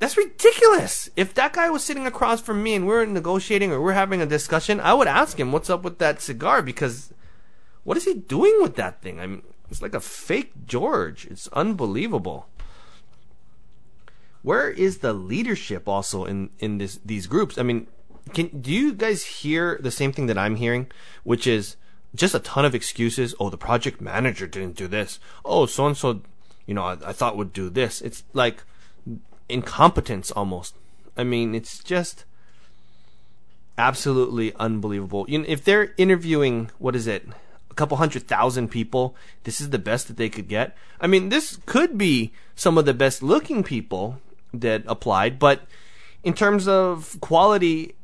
That's 0.00 0.16
ridiculous. 0.16 1.10
If 1.14 1.34
that 1.34 1.52
guy 1.52 1.68
was 1.68 1.84
sitting 1.84 2.06
across 2.06 2.40
from 2.40 2.62
me 2.62 2.74
and 2.74 2.86
we 2.86 2.94
are 2.94 3.04
negotiating 3.04 3.70
or 3.70 3.78
we 3.78 3.84
we're 3.84 3.92
having 3.92 4.22
a 4.22 4.26
discussion, 4.26 4.80
I 4.80 4.94
would 4.94 5.06
ask 5.06 5.38
him 5.38 5.52
what's 5.52 5.68
up 5.68 5.82
with 5.82 5.98
that 5.98 6.22
cigar 6.22 6.62
because 6.62 7.12
what 7.84 7.98
is 7.98 8.06
he 8.06 8.14
doing 8.14 8.62
with 8.62 8.76
that 8.76 9.02
thing? 9.02 9.20
I 9.20 9.26
mean, 9.26 9.42
it's 9.70 9.82
like 9.82 9.94
a 9.94 10.00
fake 10.00 10.66
George. 10.66 11.26
It's 11.26 11.48
unbelievable. 11.48 12.48
Where 14.40 14.70
is 14.70 14.98
the 14.98 15.12
leadership 15.12 15.86
also 15.86 16.24
in 16.24 16.48
in 16.58 16.78
this 16.78 16.98
these 17.04 17.26
groups? 17.26 17.58
I 17.58 17.62
mean, 17.62 17.86
can 18.32 18.48
do 18.48 18.72
you 18.72 18.94
guys 18.94 19.24
hear 19.24 19.78
the 19.82 19.90
same 19.90 20.12
thing 20.12 20.26
that 20.28 20.38
I'm 20.38 20.56
hearing, 20.56 20.90
which 21.24 21.46
is 21.46 21.76
just 22.14 22.34
a 22.34 22.40
ton 22.40 22.64
of 22.64 22.74
excuses. 22.74 23.34
Oh, 23.38 23.50
the 23.50 23.58
project 23.58 24.00
manager 24.00 24.46
didn't 24.46 24.76
do 24.76 24.88
this. 24.88 25.20
Oh, 25.44 25.66
so 25.66 25.86
and 25.86 25.96
so, 25.96 26.22
you 26.66 26.72
know, 26.72 26.84
I, 26.84 26.92
I 27.04 27.12
thought 27.12 27.36
would 27.36 27.52
do 27.52 27.68
this. 27.68 28.00
It's 28.00 28.24
like 28.32 28.64
incompetence 29.52 30.30
almost. 30.30 30.74
I 31.16 31.24
mean, 31.24 31.54
it's 31.54 31.82
just 31.82 32.24
absolutely 33.76 34.54
unbelievable. 34.56 35.26
You 35.28 35.38
know, 35.40 35.44
if 35.48 35.64
they're 35.64 35.94
interviewing, 35.96 36.70
what 36.78 36.94
is 36.94 37.06
it, 37.06 37.26
a 37.70 37.74
couple 37.74 37.96
hundred 37.96 38.26
thousand 38.26 38.68
people, 38.68 39.16
this 39.44 39.60
is 39.60 39.70
the 39.70 39.78
best 39.78 40.08
that 40.08 40.16
they 40.16 40.28
could 40.28 40.48
get. 40.48 40.76
I 41.00 41.06
mean, 41.06 41.28
this 41.28 41.58
could 41.66 41.96
be 41.96 42.32
some 42.54 42.76
of 42.78 42.84
the 42.84 42.94
best 42.94 43.22
looking 43.22 43.62
people 43.62 44.20
that 44.52 44.82
applied, 44.86 45.38
but 45.38 45.62
in 46.22 46.34
terms 46.34 46.68
of 46.68 47.16
quality, 47.20 47.94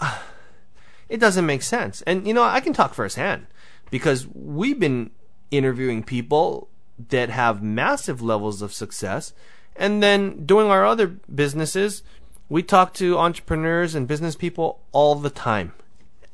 it 1.08 1.18
doesn't 1.18 1.46
make 1.46 1.62
sense. 1.62 2.02
And 2.02 2.26
you 2.26 2.34
know, 2.34 2.42
I 2.42 2.60
can 2.60 2.72
talk 2.72 2.94
firsthand 2.94 3.46
because 3.90 4.26
we've 4.34 4.80
been 4.80 5.10
interviewing 5.50 6.02
people 6.02 6.68
that 7.08 7.30
have 7.30 7.62
massive 7.62 8.22
levels 8.22 8.62
of 8.62 8.72
success 8.72 9.32
and 9.78 10.02
then 10.02 10.44
doing 10.46 10.68
our 10.68 10.84
other 10.84 11.06
businesses, 11.06 12.02
we 12.48 12.62
talk 12.62 12.94
to 12.94 13.18
entrepreneurs 13.18 13.94
and 13.94 14.08
business 14.08 14.36
people 14.36 14.80
all 14.92 15.14
the 15.14 15.30
time. 15.30 15.72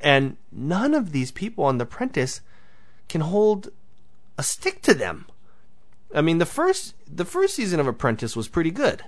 And 0.00 0.36
none 0.50 0.94
of 0.94 1.12
these 1.12 1.30
people 1.30 1.64
on 1.64 1.78
The 1.78 1.84
Apprentice 1.84 2.40
can 3.08 3.20
hold 3.20 3.68
a 4.36 4.42
stick 4.42 4.82
to 4.82 4.94
them. 4.94 5.26
I 6.14 6.20
mean, 6.20 6.38
the 6.38 6.46
first 6.46 6.94
the 7.06 7.24
first 7.24 7.54
season 7.54 7.80
of 7.80 7.86
Apprentice 7.86 8.36
was 8.36 8.48
pretty 8.48 8.70
good. 8.70 9.04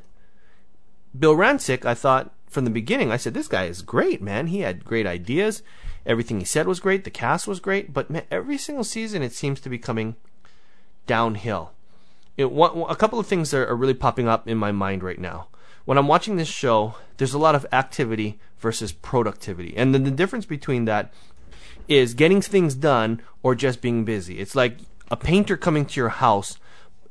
Bill 1.18 1.34
Rancic, 1.34 1.84
I 1.84 1.94
thought 1.94 2.32
from 2.48 2.64
the 2.64 2.70
beginning, 2.70 3.10
I 3.10 3.16
said 3.16 3.34
this 3.34 3.48
guy 3.48 3.64
is 3.64 3.82
great, 3.82 4.22
man. 4.22 4.48
He 4.48 4.60
had 4.60 4.84
great 4.84 5.06
ideas. 5.06 5.62
Everything 6.06 6.38
he 6.38 6.46
said 6.46 6.66
was 6.66 6.80
great. 6.80 7.04
The 7.04 7.10
cast 7.10 7.46
was 7.46 7.60
great. 7.60 7.92
But 7.92 8.10
man, 8.10 8.24
every 8.30 8.58
single 8.58 8.84
season, 8.84 9.22
it 9.22 9.32
seems 9.32 9.60
to 9.60 9.68
be 9.68 9.78
coming 9.78 10.16
downhill 11.06 11.72
one, 12.36 12.90
a 12.90 12.96
couple 12.96 13.18
of 13.18 13.26
things 13.26 13.54
are, 13.54 13.66
are 13.66 13.76
really 13.76 13.94
popping 13.94 14.28
up 14.28 14.48
in 14.48 14.58
my 14.58 14.72
mind 14.72 15.02
right 15.02 15.18
now. 15.18 15.48
When 15.84 15.98
I'm 15.98 16.08
watching 16.08 16.36
this 16.36 16.48
show, 16.48 16.94
there's 17.16 17.34
a 17.34 17.38
lot 17.38 17.54
of 17.54 17.66
activity 17.72 18.38
versus 18.58 18.92
productivity. 18.92 19.76
And 19.76 19.94
then 19.94 20.04
the 20.04 20.10
difference 20.10 20.46
between 20.46 20.86
that 20.86 21.12
is 21.86 22.14
getting 22.14 22.40
things 22.40 22.74
done 22.74 23.20
or 23.42 23.54
just 23.54 23.82
being 23.82 24.04
busy. 24.04 24.40
It's 24.40 24.54
like 24.54 24.78
a 25.10 25.16
painter 25.16 25.56
coming 25.56 25.84
to 25.84 26.00
your 26.00 26.08
house. 26.08 26.58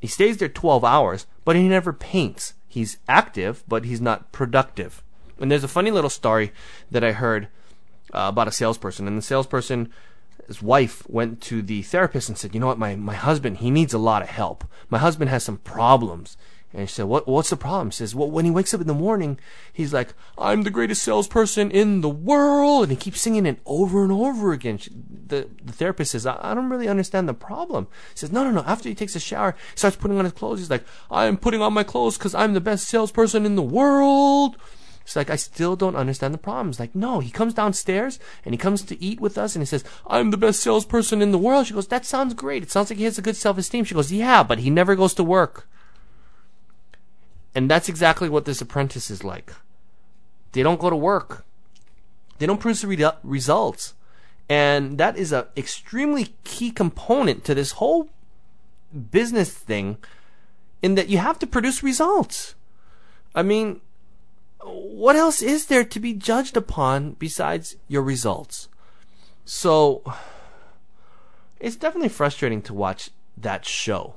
He 0.02 0.08
stays 0.08 0.38
there 0.38 0.50
12 0.50 0.84
hours, 0.84 1.28
but 1.46 1.56
he 1.56 1.68
never 1.68 1.94
paints. 1.94 2.56
He's 2.68 2.98
active, 3.08 3.64
but 3.68 3.86
he's 3.86 4.02
not 4.02 4.32
productive. 4.32 5.04
And 5.40 5.52
there's 5.52 5.64
a 5.64 5.68
funny 5.68 5.92
little 5.92 6.10
story 6.10 6.52
that 6.90 7.04
I 7.04 7.12
heard 7.12 7.48
uh, 8.14 8.30
about 8.30 8.48
a 8.48 8.52
salesperson. 8.52 9.08
And 9.08 9.18
the 9.18 9.22
salesperson 9.22 9.92
his 10.48 10.62
wife 10.62 11.04
went 11.08 11.42
to 11.42 11.62
the 11.62 11.82
therapist 11.82 12.30
and 12.30 12.38
said, 12.38 12.54
"You 12.54 12.60
know 12.60 12.68
what? 12.68 12.80
My 12.80 12.96
my 12.96 13.16
husband 13.16 13.58
he 13.58 13.72
needs 13.72 13.94
a 13.94 13.98
lot 13.98 14.22
of 14.22 14.30
help. 14.30 14.64
My 14.90 14.98
husband 14.98 15.30
has 15.30 15.44
some 15.44 15.58
problems." 15.58 16.38
And 16.74 16.90
she 16.90 16.96
said, 16.96 17.06
"What 17.06 17.28
what's 17.28 17.52
the 17.52 17.56
problem?" 17.56 17.92
She 17.92 17.98
says, 17.98 18.16
"Well, 18.16 18.32
when 18.32 18.46
he 18.46 18.52
wakes 18.52 18.74
up 18.74 18.82
in 18.82 18.88
the 18.88 18.96
morning, 18.96 19.40
he's 19.72 19.94
like, 19.94 20.16
I'm 20.38 20.64
the 20.64 20.72
greatest 20.72 21.04
salesperson 21.04 21.70
in 21.70 22.02
the 22.02 22.10
world,' 22.10 22.84
and 22.84 22.92
he 22.92 22.98
keeps 22.98 23.22
singing 23.22 23.46
it 23.46 23.60
over 23.66 24.04
and 24.04 24.12
over 24.12 24.54
again." 24.54 24.80
She, 24.80 24.90
the 25.28 25.48
the 25.64 25.72
therapist 25.72 26.12
says, 26.12 26.26
I, 26.26 26.40
I 26.42 26.56
don't 26.56 26.70
really 26.70 26.88
understand 26.88 27.30
the 27.30 27.36
problem." 27.36 27.88
He 28.14 28.18
says, 28.18 28.32
"No, 28.32 28.44
no, 28.44 28.50
no. 28.50 28.64
After 28.66 28.90
he 28.90 28.96
takes 28.96 29.16
a 29.16 29.20
shower, 29.20 29.56
he 29.72 29.78
starts 29.78 29.98
putting 29.98 30.18
on 30.18 30.26
his 30.26 30.34
clothes. 30.34 30.60
He's 30.60 30.70
like, 30.72 30.86
I'm 31.12 31.38
putting 31.38 31.62
on 31.62 31.74
my 31.74 31.84
clothes 31.84 32.18
because 32.18 32.34
I'm 32.34 32.54
the 32.54 32.62
best 32.62 32.88
salesperson 32.88 33.46
in 33.46 33.56
the 33.56 33.62
world." 33.62 34.58
She's 35.14 35.18
like, 35.18 35.30
I 35.30 35.36
still 35.36 35.76
don't 35.76 35.96
understand 35.96 36.34
the 36.34 36.40
problem. 36.40 36.70
It's 36.70 36.80
like, 36.80 36.96
no, 36.96 37.20
he 37.20 37.30
comes 37.30 37.54
downstairs 37.54 38.18
and 38.44 38.52
he 38.52 38.58
comes 38.58 38.82
to 38.82 39.00
eat 39.00 39.20
with 39.22 39.38
us 39.38 39.56
and 39.56 39.62
he 39.62 39.68
says, 39.68 39.84
I'm 40.08 40.32
the 40.32 40.38
best 40.38 40.60
salesperson 40.60 41.22
in 41.22 41.32
the 41.32 41.38
world. 41.38 41.68
She 41.68 41.76
goes, 41.76 41.88
that 41.90 42.04
sounds 42.04 42.34
great. 42.34 42.64
It 42.64 42.72
sounds 42.72 42.90
like 42.90 42.98
he 42.98 43.06
has 43.06 43.20
a 43.20 43.22
good 43.22 43.36
self-esteem. 43.36 43.84
She 43.84 43.94
goes, 43.94 44.12
yeah, 44.12 44.42
but 44.42 44.58
he 44.58 44.72
never 44.72 44.96
goes 44.96 45.14
to 45.14 45.24
work. 45.24 45.70
And 47.54 47.70
that's 47.70 47.88
exactly 47.88 48.28
what 48.28 48.46
this 48.46 48.60
apprentice 48.60 49.12
is 49.12 49.24
like. 49.24 49.54
They 50.54 50.64
don't 50.64 50.80
go 50.80 50.90
to 50.90 50.96
work. 50.96 51.46
They 52.40 52.48
don't 52.48 52.60
produce 52.60 52.82
the 52.82 52.88
re- 52.88 53.12
results. 53.24 53.94
And 54.50 54.98
that 54.98 55.16
is 55.16 55.32
an 55.32 55.46
extremely 55.56 56.34
key 56.44 56.72
component 56.72 57.44
to 57.44 57.54
this 57.54 57.74
whole 57.74 58.10
business 59.12 59.54
thing 59.54 59.98
in 60.82 60.96
that 60.96 61.10
you 61.10 61.20
have 61.20 61.38
to 61.38 61.46
produce 61.46 61.84
results. 61.84 62.56
I 63.36 63.44
mean, 63.44 63.82
what 64.66 65.16
else 65.16 65.42
is 65.42 65.68
there 65.68 65.84
to 65.84 66.00
be 66.00 66.14
judged 66.14 66.58
upon 66.58 67.14
besides 67.14 67.76
your 67.88 68.02
results? 68.02 68.68
So 69.46 70.04
it's 71.60 71.76
definitely 71.76 72.10
frustrating 72.10 72.62
to 72.64 72.74
watch 72.74 73.10
that 73.38 73.66
show. 73.66 74.16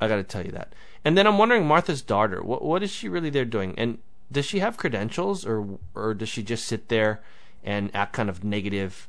I 0.00 0.08
got 0.08 0.16
to 0.16 0.22
tell 0.22 0.44
you 0.44 0.52
that. 0.52 0.72
And 1.04 1.16
then 1.16 1.26
I'm 1.26 1.38
wondering 1.38 1.66
Martha's 1.66 2.02
daughter, 2.02 2.42
what 2.42 2.62
what 2.62 2.82
is 2.82 2.90
she 2.90 3.08
really 3.08 3.30
there 3.30 3.44
doing? 3.44 3.74
And 3.78 3.98
does 4.30 4.44
she 4.44 4.60
have 4.60 4.76
credentials 4.76 5.46
or 5.46 5.78
or 5.94 6.14
does 6.14 6.28
she 6.28 6.42
just 6.42 6.66
sit 6.66 6.88
there 6.88 7.22
and 7.64 7.90
act 7.94 8.12
kind 8.12 8.28
of 8.28 8.44
negative? 8.44 9.08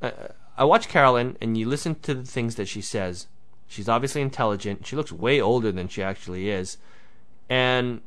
Uh, 0.00 0.10
I 0.56 0.64
watch 0.64 0.88
Carolyn 0.88 1.36
and 1.40 1.56
you 1.56 1.68
listen 1.68 1.96
to 2.00 2.14
the 2.14 2.24
things 2.24 2.54
that 2.54 2.68
she 2.68 2.80
says. 2.80 3.26
She's 3.66 3.88
obviously 3.88 4.22
intelligent. 4.22 4.86
She 4.86 4.96
looks 4.96 5.12
way 5.12 5.40
older 5.40 5.70
than 5.70 5.88
she 5.88 6.02
actually 6.02 6.50
is. 6.50 6.78
And 7.48 8.00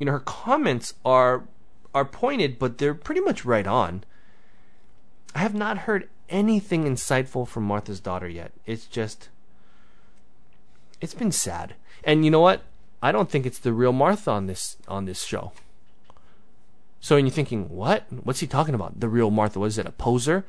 you 0.00 0.06
know 0.06 0.12
her 0.12 0.18
comments 0.18 0.94
are 1.04 1.44
are 1.94 2.04
pointed, 2.04 2.58
but 2.58 2.78
they're 2.78 2.94
pretty 2.94 3.20
much 3.20 3.44
right 3.44 3.66
on. 3.66 4.02
I 5.34 5.40
have 5.40 5.54
not 5.54 5.78
heard 5.78 6.08
anything 6.28 6.84
insightful 6.84 7.46
from 7.46 7.64
Martha's 7.64 8.00
daughter 8.00 8.28
yet. 8.28 8.52
It's 8.66 8.86
just 8.86 9.28
it's 11.00 11.14
been 11.14 11.30
sad. 11.30 11.74
And 12.02 12.24
you 12.24 12.30
know 12.30 12.40
what? 12.40 12.62
I 13.02 13.12
don't 13.12 13.30
think 13.30 13.46
it's 13.46 13.58
the 13.58 13.72
real 13.72 13.92
Martha 13.92 14.30
on 14.30 14.46
this 14.46 14.78
on 14.88 15.04
this 15.04 15.22
show. 15.22 15.52
So 16.98 17.16
and 17.16 17.26
you're 17.26 17.34
thinking, 17.34 17.68
what? 17.68 18.06
What's 18.10 18.40
he 18.40 18.46
talking 18.46 18.74
about? 18.74 19.00
The 19.00 19.08
real 19.08 19.30
Martha? 19.30 19.60
Was 19.60 19.78
it 19.78 19.86
a 19.86 19.92
poser? 19.92 20.44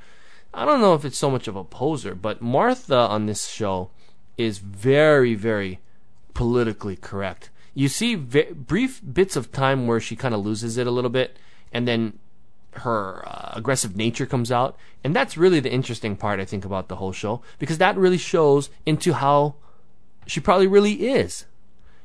I 0.53 0.65
don't 0.65 0.81
know 0.81 0.93
if 0.93 1.05
it's 1.05 1.17
so 1.17 1.29
much 1.29 1.47
of 1.47 1.55
a 1.55 1.63
poser, 1.63 2.15
but 2.15 2.41
Martha 2.41 2.95
on 2.95 3.25
this 3.25 3.47
show 3.47 3.89
is 4.37 4.57
very, 4.57 5.33
very 5.33 5.79
politically 6.33 6.95
correct 6.95 7.49
you 7.73 7.87
see 7.87 8.15
v- 8.15 8.51
brief 8.53 9.01
bits 9.13 9.35
of 9.35 9.51
time 9.51 9.87
where 9.87 9.99
she 9.99 10.15
kind 10.15 10.33
of 10.33 10.45
loses 10.45 10.77
it 10.77 10.87
a 10.87 10.91
little 10.91 11.09
bit, 11.09 11.37
and 11.71 11.87
then 11.87 12.19
her 12.73 13.23
uh, 13.27 13.51
aggressive 13.53 13.95
nature 13.95 14.25
comes 14.25 14.51
out, 14.51 14.77
and 15.03 15.15
that's 15.15 15.37
really 15.37 15.59
the 15.59 15.71
interesting 15.71 16.15
part 16.15 16.39
I 16.39 16.45
think 16.45 16.65
about 16.65 16.87
the 16.87 16.97
whole 16.97 17.11
show 17.11 17.41
because 17.59 17.77
that 17.79 17.97
really 17.97 18.17
shows 18.17 18.69
into 18.85 19.13
how 19.13 19.55
she 20.25 20.39
probably 20.39 20.67
really 20.67 21.09
is. 21.09 21.45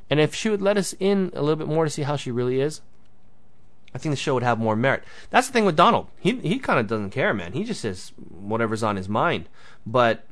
And 0.08 0.20
if 0.20 0.34
she 0.34 0.48
would 0.48 0.62
let 0.62 0.76
us 0.76 0.94
in 1.00 1.30
a 1.34 1.40
little 1.40 1.56
bit 1.56 1.68
more 1.68 1.84
to 1.84 1.90
see 1.90 2.02
how 2.02 2.16
she 2.16 2.30
really 2.30 2.60
is, 2.60 2.80
I 3.94 3.98
think 3.98 4.12
the 4.12 4.16
show 4.16 4.34
would 4.34 4.42
have 4.42 4.58
more 4.58 4.76
merit. 4.76 5.02
That's 5.30 5.46
the 5.46 5.52
thing 5.52 5.64
with 5.64 5.76
Donald. 5.76 6.08
He 6.20 6.36
he 6.40 6.58
kind 6.58 6.78
of 6.78 6.86
doesn't 6.86 7.10
care, 7.10 7.32
man. 7.32 7.54
He 7.54 7.64
just 7.64 7.80
says 7.80 8.12
whatever's 8.16 8.82
on 8.82 8.96
his 8.96 9.08
mind. 9.08 9.48
But 9.86 10.26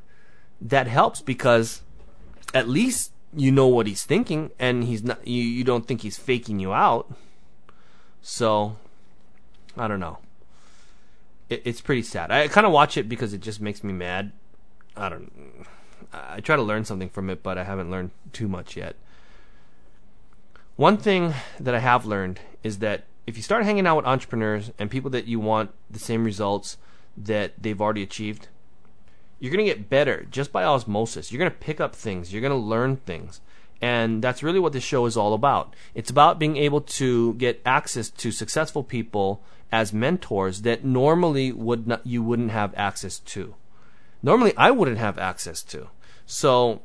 that 0.60 0.86
helps 0.86 1.22
because 1.22 1.82
at 2.52 2.68
least 2.68 3.12
you 3.36 3.50
know 3.52 3.66
what 3.66 3.86
he's 3.86 4.04
thinking, 4.04 4.50
and 4.58 4.84
he's 4.84 5.02
not. 5.02 5.26
You, 5.26 5.42
you 5.42 5.64
don't 5.64 5.86
think 5.86 6.02
he's 6.02 6.16
faking 6.16 6.60
you 6.60 6.72
out. 6.72 7.12
So, 8.22 8.76
I 9.76 9.88
don't 9.88 10.00
know. 10.00 10.18
It, 11.50 11.62
it's 11.64 11.80
pretty 11.80 12.02
sad. 12.02 12.30
I 12.30 12.48
kind 12.48 12.66
of 12.66 12.72
watch 12.72 12.96
it 12.96 13.08
because 13.08 13.34
it 13.34 13.40
just 13.40 13.60
makes 13.60 13.84
me 13.84 13.92
mad. 13.92 14.32
I 14.96 15.08
don't. 15.08 15.66
I 16.12 16.40
try 16.40 16.56
to 16.56 16.62
learn 16.62 16.84
something 16.84 17.08
from 17.08 17.28
it, 17.28 17.42
but 17.42 17.58
I 17.58 17.64
haven't 17.64 17.90
learned 17.90 18.12
too 18.32 18.48
much 18.48 18.76
yet. 18.76 18.96
One 20.76 20.96
thing 20.96 21.34
that 21.60 21.74
I 21.74 21.80
have 21.80 22.06
learned 22.06 22.40
is 22.62 22.78
that 22.78 23.04
if 23.26 23.36
you 23.36 23.42
start 23.42 23.64
hanging 23.64 23.86
out 23.86 23.96
with 23.96 24.06
entrepreneurs 24.06 24.72
and 24.78 24.90
people 24.90 25.10
that 25.10 25.26
you 25.26 25.40
want 25.40 25.70
the 25.90 25.98
same 25.98 26.24
results 26.24 26.76
that 27.16 27.54
they've 27.60 27.80
already 27.80 28.02
achieved, 28.02 28.48
you're 29.44 29.52
going 29.52 29.66
to 29.66 29.70
get 29.70 29.90
better 29.90 30.26
just 30.30 30.52
by 30.52 30.64
osmosis. 30.64 31.30
You're 31.30 31.38
going 31.38 31.50
to 31.50 31.56
pick 31.58 31.78
up 31.78 31.94
things, 31.94 32.32
you're 32.32 32.40
going 32.40 32.50
to 32.50 32.56
learn 32.56 32.96
things. 32.96 33.42
And 33.82 34.24
that's 34.24 34.42
really 34.42 34.58
what 34.58 34.72
this 34.72 34.82
show 34.82 35.04
is 35.04 35.18
all 35.18 35.34
about. 35.34 35.74
It's 35.94 36.08
about 36.08 36.38
being 36.38 36.56
able 36.56 36.80
to 36.80 37.34
get 37.34 37.60
access 37.66 38.08
to 38.08 38.32
successful 38.32 38.82
people 38.82 39.42
as 39.70 39.92
mentors 39.92 40.62
that 40.62 40.82
normally 40.82 41.52
would 41.52 41.86
not, 41.86 42.06
you 42.06 42.22
wouldn't 42.22 42.52
have 42.52 42.72
access 42.74 43.18
to. 43.18 43.54
Normally 44.22 44.54
I 44.56 44.70
wouldn't 44.70 44.96
have 44.96 45.18
access 45.18 45.62
to. 45.64 45.88
So 46.24 46.80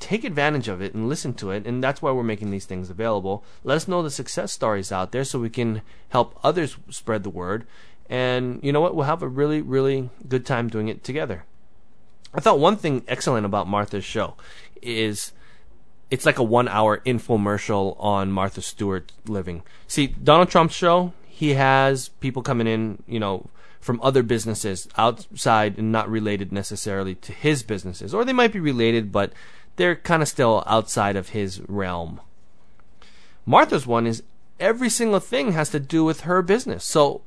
take 0.00 0.24
advantage 0.24 0.66
of 0.66 0.82
it 0.82 0.94
and 0.94 1.08
listen 1.08 1.32
to 1.34 1.52
it. 1.52 1.64
And 1.64 1.80
that's 1.80 2.02
why 2.02 2.10
we're 2.10 2.24
making 2.24 2.50
these 2.50 2.66
things 2.66 2.90
available. 2.90 3.44
Let 3.62 3.76
us 3.76 3.86
know 3.86 4.02
the 4.02 4.10
success 4.10 4.50
stories 4.50 4.90
out 4.90 5.12
there 5.12 5.22
so 5.22 5.38
we 5.38 5.48
can 5.48 5.82
help 6.08 6.36
others 6.42 6.76
spread 6.88 7.22
the 7.22 7.30
word. 7.30 7.68
And 8.08 8.58
you 8.64 8.72
know 8.72 8.80
what? 8.80 8.96
We'll 8.96 9.06
have 9.06 9.22
a 9.22 9.28
really, 9.28 9.62
really 9.62 10.10
good 10.26 10.44
time 10.44 10.66
doing 10.66 10.88
it 10.88 11.04
together. 11.04 11.44
I 12.32 12.40
thought 12.40 12.58
one 12.58 12.76
thing 12.76 13.04
excellent 13.08 13.46
about 13.46 13.66
Martha's 13.66 14.04
show 14.04 14.34
is 14.80 15.32
it's 16.10 16.26
like 16.26 16.38
a 16.38 16.42
one 16.42 16.68
hour 16.68 16.98
infomercial 17.06 17.96
on 17.98 18.32
Martha 18.32 18.62
Stewart 18.62 19.12
living. 19.26 19.62
See, 19.86 20.08
Donald 20.08 20.48
Trump's 20.48 20.74
show, 20.74 21.12
he 21.26 21.54
has 21.54 22.08
people 22.08 22.42
coming 22.42 22.66
in, 22.66 23.02
you 23.06 23.20
know, 23.20 23.46
from 23.80 24.00
other 24.02 24.22
businesses 24.22 24.88
outside 24.98 25.78
and 25.78 25.90
not 25.90 26.10
related 26.10 26.52
necessarily 26.52 27.14
to 27.16 27.32
his 27.32 27.62
businesses. 27.62 28.12
Or 28.12 28.24
they 28.24 28.32
might 28.32 28.52
be 28.52 28.60
related, 28.60 29.10
but 29.10 29.32
they're 29.76 29.96
kind 29.96 30.22
of 30.22 30.28
still 30.28 30.62
outside 30.66 31.16
of 31.16 31.30
his 31.30 31.60
realm. 31.66 32.20
Martha's 33.46 33.86
one 33.86 34.06
is 34.06 34.22
every 34.58 34.90
single 34.90 35.20
thing 35.20 35.52
has 35.52 35.70
to 35.70 35.80
do 35.80 36.04
with 36.04 36.22
her 36.22 36.42
business. 36.42 36.84
So, 36.84 37.22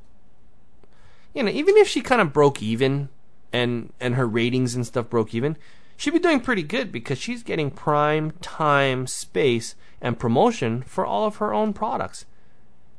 you 1.34 1.44
know, 1.44 1.52
even 1.52 1.76
if 1.78 1.88
she 1.88 2.02
kind 2.02 2.22
of 2.22 2.32
broke 2.32 2.62
even 2.62 3.10
and 3.54 3.94
and 4.00 4.16
her 4.16 4.28
ratings 4.28 4.76
and 4.76 4.86
stuff 4.86 5.10
broke 5.10 5.34
even, 5.34 5.56
she'd 5.96 6.12
be 6.12 6.20
doing 6.20 6.42
pretty 6.42 6.64
good 6.64 6.92
because 6.92 7.18
she's 7.18 7.44
getting 7.44 7.72
prime 7.72 8.32
time 8.42 9.08
space 9.08 9.76
and 10.02 10.20
promotion 10.20 10.82
for 10.82 11.06
all 11.06 11.26
of 11.26 11.38
her 11.38 11.54
own 11.54 11.72
products. 11.72 12.26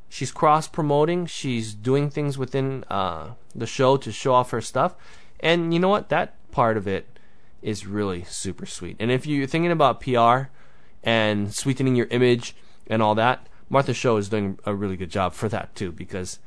She's 0.08 0.30
cross 0.30 0.68
promoting. 0.68 1.26
She's 1.26 1.75
doing 1.75 2.08
things 2.08 2.38
within 2.38 2.84
uh, 2.88 3.30
the 3.54 3.66
show 3.66 3.96
to 3.96 4.12
show 4.12 4.32
off 4.32 4.52
her 4.52 4.61
stuff. 4.61 4.94
And 5.40 5.75
you 5.75 5.80
know 5.80 5.88
what? 5.88 6.08
That 6.08 6.37
part 6.52 6.76
of 6.76 6.87
it 6.87 7.18
is 7.61 7.87
really 7.87 8.23
super 8.25 8.64
sweet. 8.64 8.96
And 9.00 9.11
if 9.11 9.26
you're 9.26 9.49
thinking 9.49 9.73
about 9.73 10.00
PR 10.00 10.50
and 11.02 11.52
sweetening 11.52 11.96
your 11.96 12.06
image 12.11 12.54
and 12.87 13.02
all 13.02 13.16
that, 13.16 13.49
Martha 13.68 13.92
Show 13.92 14.16
is 14.18 14.28
doing 14.28 14.58
a 14.64 14.75
really 14.75 14.96
good 14.96 15.11
job 15.11 15.32
for 15.32 15.49
that 15.49 15.75
too 15.75 15.90
because 15.90 16.38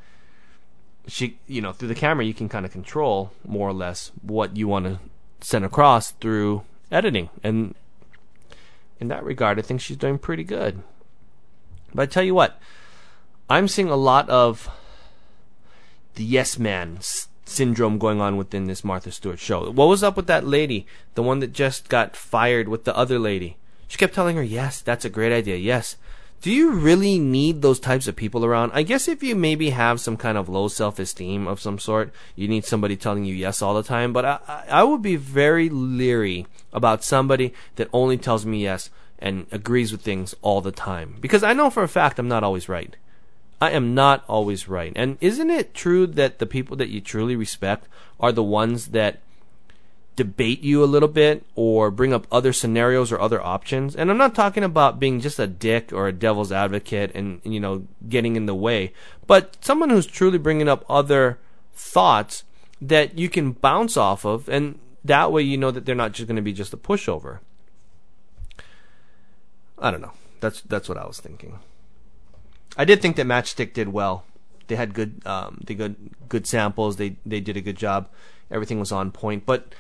she, 1.08 1.38
you 1.48 1.62
know, 1.62 1.72
through 1.72 1.88
the 1.88 1.96
camera 1.96 2.26
you 2.26 2.34
can 2.34 2.50
kind 2.50 2.66
of 2.66 2.72
control 2.72 3.32
more 3.46 3.68
or 3.68 3.74
less 3.74 4.12
what 4.22 4.56
you 4.56 4.68
want 4.68 4.86
to 4.86 5.00
send 5.42 5.66
across 5.66 6.12
through 6.12 6.64
editing. 6.92 7.30
And 7.44 7.76
in 9.00 9.08
that 9.08 9.24
regard, 9.24 9.58
I 9.58 9.62
think 9.62 9.82
she's 9.82 9.98
doing 9.98 10.18
pretty 10.18 10.44
good. 10.44 10.84
But 11.94 12.04
I 12.04 12.06
tell 12.08 12.24
you 12.24 12.36
what, 12.36 12.60
I'm 13.50 13.68
seeing 13.68 13.90
a 13.90 13.96
lot 13.96 14.30
of 14.30 14.70
the 16.16 16.24
yes 16.24 16.60
man 16.60 17.00
syndrome 17.46 17.98
going 17.98 18.20
on 18.20 18.36
within 18.36 18.66
this 18.66 18.84
Martha 18.84 19.12
Stewart 19.12 19.40
show. 19.40 19.72
What 19.72 19.88
was 19.88 20.04
up 20.04 20.18
with 20.18 20.28
that 20.28 20.46
lady, 20.46 20.86
the 21.16 21.24
one 21.24 21.40
that 21.40 21.54
just 21.54 21.88
got 21.88 22.16
fired 22.16 22.68
with 22.68 22.84
the 22.84 22.96
other 22.96 23.20
lady? 23.20 23.58
She 23.88 23.98
kept 23.98 24.14
telling 24.14 24.36
her, 24.36 24.44
"Yes, 24.44 24.82
that's 24.82 25.06
a 25.06 25.10
great 25.10 25.32
idea. 25.32 25.56
Yes." 25.56 25.96
Do 26.40 26.52
you 26.52 26.72
really 26.72 27.18
need 27.18 27.62
those 27.62 27.80
types 27.80 28.08
of 28.08 28.16
people 28.16 28.46
around? 28.46 28.72
I 28.74 28.84
guess 28.84 29.08
if 29.08 29.24
you 29.24 29.36
maybe 29.36 29.72
have 29.72 30.00
some 30.00 30.18
kind 30.18 30.38
of 30.38 30.48
low 30.48 30.68
self-esteem 30.68 31.48
of 31.48 31.60
some 31.60 31.80
sort, 31.80 32.14
you 32.36 32.48
need 32.48 32.64
somebody 32.64 32.96
telling 32.96 33.26
you 33.26 33.34
yes 33.34 33.62
all 33.62 33.74
the 33.74 33.82
time. 33.82 34.14
But 34.14 34.26
I, 34.26 34.64
I 34.70 34.84
would 34.84 35.02
be 35.02 35.16
very 35.16 35.68
leery 35.68 36.46
about 36.72 37.04
somebody 37.04 37.54
that 37.76 37.90
only 37.92 38.18
tells 38.18 38.46
me 38.46 38.64
yes 38.64 38.92
and 39.18 39.48
agrees 39.52 39.92
with 39.92 40.02
things 40.02 40.36
all 40.44 40.62
the 40.62 40.72
time. 40.72 41.16
Because 41.20 41.44
I 41.44 41.54
know 41.54 41.72
for 41.72 41.82
a 41.82 41.88
fact 41.88 42.20
I'm 42.20 42.28
not 42.28 42.44
always 42.44 42.70
right. 42.70 42.96
I 43.60 43.72
am 43.72 43.96
not 43.96 44.24
always 44.28 44.68
right. 44.68 44.94
And 44.96 45.18
isn't 45.20 45.50
it 45.50 45.74
true 45.74 46.06
that 46.06 46.38
the 46.38 46.46
people 46.46 46.78
that 46.78 46.90
you 46.90 47.02
truly 47.02 47.36
respect 47.36 47.88
are 48.20 48.32
the 48.32 48.44
ones 48.44 48.90
that 48.90 49.20
debate 50.18 50.62
you 50.62 50.84
a 50.84 50.86
little 50.86 51.08
bit 51.08 51.46
or 51.56 51.90
bring 51.90 52.14
up 52.14 52.28
other 52.30 52.52
scenarios 52.52 53.12
or 53.14 53.22
other 53.22 53.42
options? 53.42 53.96
And 53.96 54.12
I'm 54.12 54.18
not 54.18 54.36
talking 54.36 54.64
about 54.64 55.00
being 55.00 55.22
just 55.22 55.40
a 55.40 55.48
dick 55.48 55.94
or 55.94 56.10
a 56.10 56.12
devil's 56.12 56.52
advocate 56.52 57.12
and, 57.16 57.40
you 57.46 57.62
know, 57.62 57.88
getting 58.10 58.36
in 58.36 58.48
the 58.48 58.56
way, 58.56 58.92
but 59.26 59.58
someone 59.62 59.90
who's 59.90 60.06
truly 60.06 60.38
bringing 60.38 60.68
up 60.68 60.84
other 60.90 61.40
thoughts 61.74 62.44
that 62.82 63.18
you 63.18 63.30
can 63.30 63.54
bounce 63.54 63.96
off 63.96 64.26
of 64.26 64.50
and 64.50 64.78
that 65.06 65.32
way 65.32 65.42
you 65.42 65.58
know 65.58 65.72
that 65.72 65.86
they're 65.86 65.96
not 65.96 66.12
just 66.12 66.28
going 66.28 66.36
to 66.36 66.42
be 66.42 66.54
just 66.54 66.74
a 66.74 66.78
pushover. 66.78 67.40
I 69.80 69.92
don't 69.92 70.02
know. 70.02 70.14
That's 70.40 70.62
that's 70.62 70.90
what 70.90 70.98
I 70.98 71.06
was 71.06 71.20
thinking. 71.20 71.60
I 72.78 72.86
did 72.86 73.02
think 73.02 73.16
that 73.16 73.26
Matchstick 73.26 73.74
did 73.74 73.90
well. 73.90 74.24
They 74.68 74.76
had 74.76 74.94
good, 74.94 75.22
um, 75.26 75.62
they 75.66 75.76
good 75.76 75.96
good 76.30 76.46
samples. 76.46 76.98
They 76.98 77.18
they 77.26 77.40
did 77.40 77.58
a 77.58 77.62
good 77.62 77.78
job. 77.78 78.10
Everything 78.52 78.80
was 78.80 78.92
on 78.92 79.12
point. 79.12 79.46
But 79.46 79.74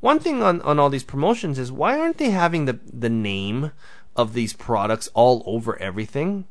one 0.00 0.18
thing 0.18 0.42
on 0.42 0.60
on 0.62 0.78
all 0.78 0.90
these 0.90 1.04
promotions 1.04 1.58
is 1.58 1.70
why 1.70 1.98
aren't 1.98 2.18
they 2.18 2.30
having 2.30 2.64
the 2.64 2.78
the 2.92 3.10
name 3.10 3.72
of 4.16 4.32
these 4.32 4.52
products 4.52 5.08
all 5.14 5.42
over 5.46 5.78
everything? 5.78 6.46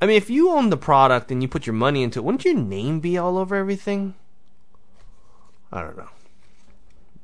I 0.00 0.06
mean, 0.06 0.16
if 0.16 0.28
you 0.28 0.50
own 0.50 0.70
the 0.70 0.76
product 0.76 1.30
and 1.30 1.42
you 1.42 1.48
put 1.48 1.66
your 1.66 1.74
money 1.74 2.02
into 2.02 2.18
it, 2.18 2.22
wouldn't 2.22 2.44
your 2.44 2.54
name 2.54 3.00
be 3.00 3.16
all 3.16 3.38
over 3.38 3.56
everything? 3.56 4.14
I 5.72 5.80
don't 5.80 5.96
know. 5.96 6.10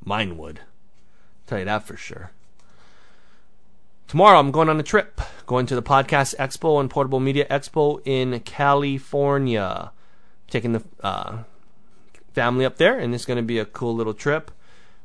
Mine 0.03 0.37
would. 0.37 0.59
I'll 0.59 1.47
tell 1.47 1.59
you 1.59 1.65
that 1.65 1.83
for 1.83 1.95
sure. 1.95 2.31
Tomorrow 4.07 4.39
I'm 4.39 4.51
going 4.51 4.69
on 4.69 4.79
a 4.79 4.83
trip, 4.83 5.21
going 5.45 5.65
to 5.67 5.75
the 5.75 5.81
Podcast 5.81 6.35
Expo 6.37 6.79
and 6.79 6.89
Portable 6.89 7.19
Media 7.19 7.47
Expo 7.49 8.01
in 8.05 8.39
California. 8.41 9.91
Taking 10.49 10.73
the 10.73 10.83
uh, 11.01 11.37
family 12.33 12.65
up 12.65 12.77
there, 12.77 12.99
and 12.99 13.15
it's 13.15 13.25
going 13.25 13.37
to 13.37 13.43
be 13.43 13.57
a 13.59 13.65
cool 13.65 13.95
little 13.95 14.13
trip. 14.13 14.51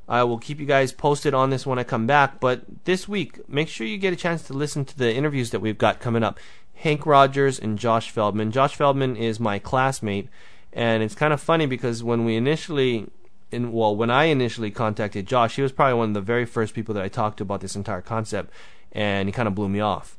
I 0.08 0.24
will 0.24 0.38
keep 0.38 0.58
you 0.58 0.66
guys 0.66 0.92
posted 0.92 1.34
on 1.34 1.50
this 1.50 1.66
when 1.66 1.78
I 1.78 1.84
come 1.84 2.06
back. 2.06 2.40
But 2.40 2.84
this 2.84 3.06
week, 3.06 3.46
make 3.48 3.68
sure 3.68 3.86
you 3.86 3.98
get 3.98 4.12
a 4.12 4.16
chance 4.16 4.42
to 4.44 4.52
listen 4.54 4.84
to 4.86 4.96
the 4.96 5.14
interviews 5.14 5.50
that 5.50 5.60
we've 5.60 5.76
got 5.76 6.00
coming 6.00 6.22
up. 6.22 6.38
Hank 6.74 7.04
Rogers 7.04 7.58
and 7.58 7.78
Josh 7.78 8.10
Feldman. 8.10 8.52
Josh 8.52 8.74
Feldman 8.74 9.16
is 9.16 9.38
my 9.38 9.58
classmate, 9.58 10.28
and 10.72 11.02
it's 11.02 11.14
kind 11.14 11.32
of 11.32 11.40
funny 11.40 11.66
because 11.66 12.02
when 12.02 12.24
we 12.24 12.36
initially, 12.36 13.08
in 13.50 13.72
well, 13.72 13.94
when 13.94 14.10
I 14.10 14.24
initially 14.24 14.70
contacted 14.70 15.26
Josh, 15.26 15.56
he 15.56 15.62
was 15.62 15.72
probably 15.72 15.94
one 15.94 16.10
of 16.10 16.14
the 16.14 16.20
very 16.20 16.46
first 16.46 16.74
people 16.74 16.94
that 16.94 17.04
I 17.04 17.08
talked 17.08 17.38
to 17.38 17.42
about 17.42 17.60
this 17.60 17.76
entire 17.76 18.00
concept 18.00 18.52
and 18.92 19.28
he 19.28 19.32
kind 19.32 19.48
of 19.48 19.54
blew 19.54 19.68
me 19.68 19.80
off. 19.80 20.16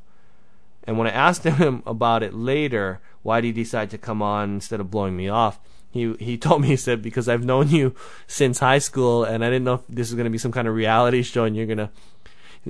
And 0.84 0.98
when 0.98 1.06
I 1.06 1.10
asked 1.10 1.44
him 1.44 1.82
about 1.86 2.22
it 2.22 2.34
later, 2.34 3.00
why 3.22 3.40
did 3.40 3.48
he 3.48 3.62
decide 3.64 3.90
to 3.90 3.98
come 3.98 4.22
on 4.22 4.54
instead 4.54 4.80
of 4.80 4.90
blowing 4.90 5.16
me 5.16 5.28
off? 5.28 5.58
He 5.90 6.14
he 6.14 6.38
told 6.46 6.62
me 6.62 6.68
he 6.68 6.76
said 6.76 7.02
because 7.02 7.28
I've 7.28 7.44
known 7.44 7.68
you 7.68 7.94
since 8.26 8.58
high 8.58 8.78
school 8.78 9.24
and 9.24 9.44
I 9.44 9.48
didn't 9.48 9.64
know 9.64 9.74
if 9.74 9.80
this 9.88 10.08
was 10.10 10.14
going 10.14 10.24
to 10.24 10.30
be 10.30 10.38
some 10.38 10.52
kind 10.52 10.68
of 10.68 10.74
reality 10.74 11.22
show 11.22 11.44
and 11.44 11.56
you're 11.56 11.66
going 11.66 11.78
to 11.78 11.90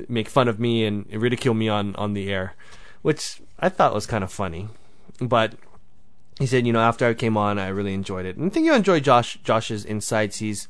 make 0.08 0.28
fun 0.28 0.48
of 0.48 0.60
me 0.60 0.84
and 0.84 1.10
ridicule 1.12 1.54
me 1.54 1.68
on 1.68 1.94
on 1.96 2.14
the 2.14 2.30
air, 2.30 2.54
which 3.02 3.40
I 3.58 3.68
thought 3.68 3.94
was 3.94 4.06
kind 4.06 4.24
of 4.24 4.32
funny. 4.32 4.68
But 5.20 5.54
he 6.38 6.46
said, 6.46 6.66
you 6.66 6.72
know, 6.72 6.80
after 6.80 7.06
I 7.06 7.14
came 7.14 7.36
on, 7.36 7.58
I 7.58 7.68
really 7.68 7.92
enjoyed 7.92 8.24
it. 8.24 8.36
And 8.36 8.46
I 8.46 8.48
think 8.48 8.66
you 8.66 8.74
enjoy 8.74 9.00
Josh 9.00 9.38
Josh's 9.44 9.84
insights. 9.84 10.38
He's 10.38 10.68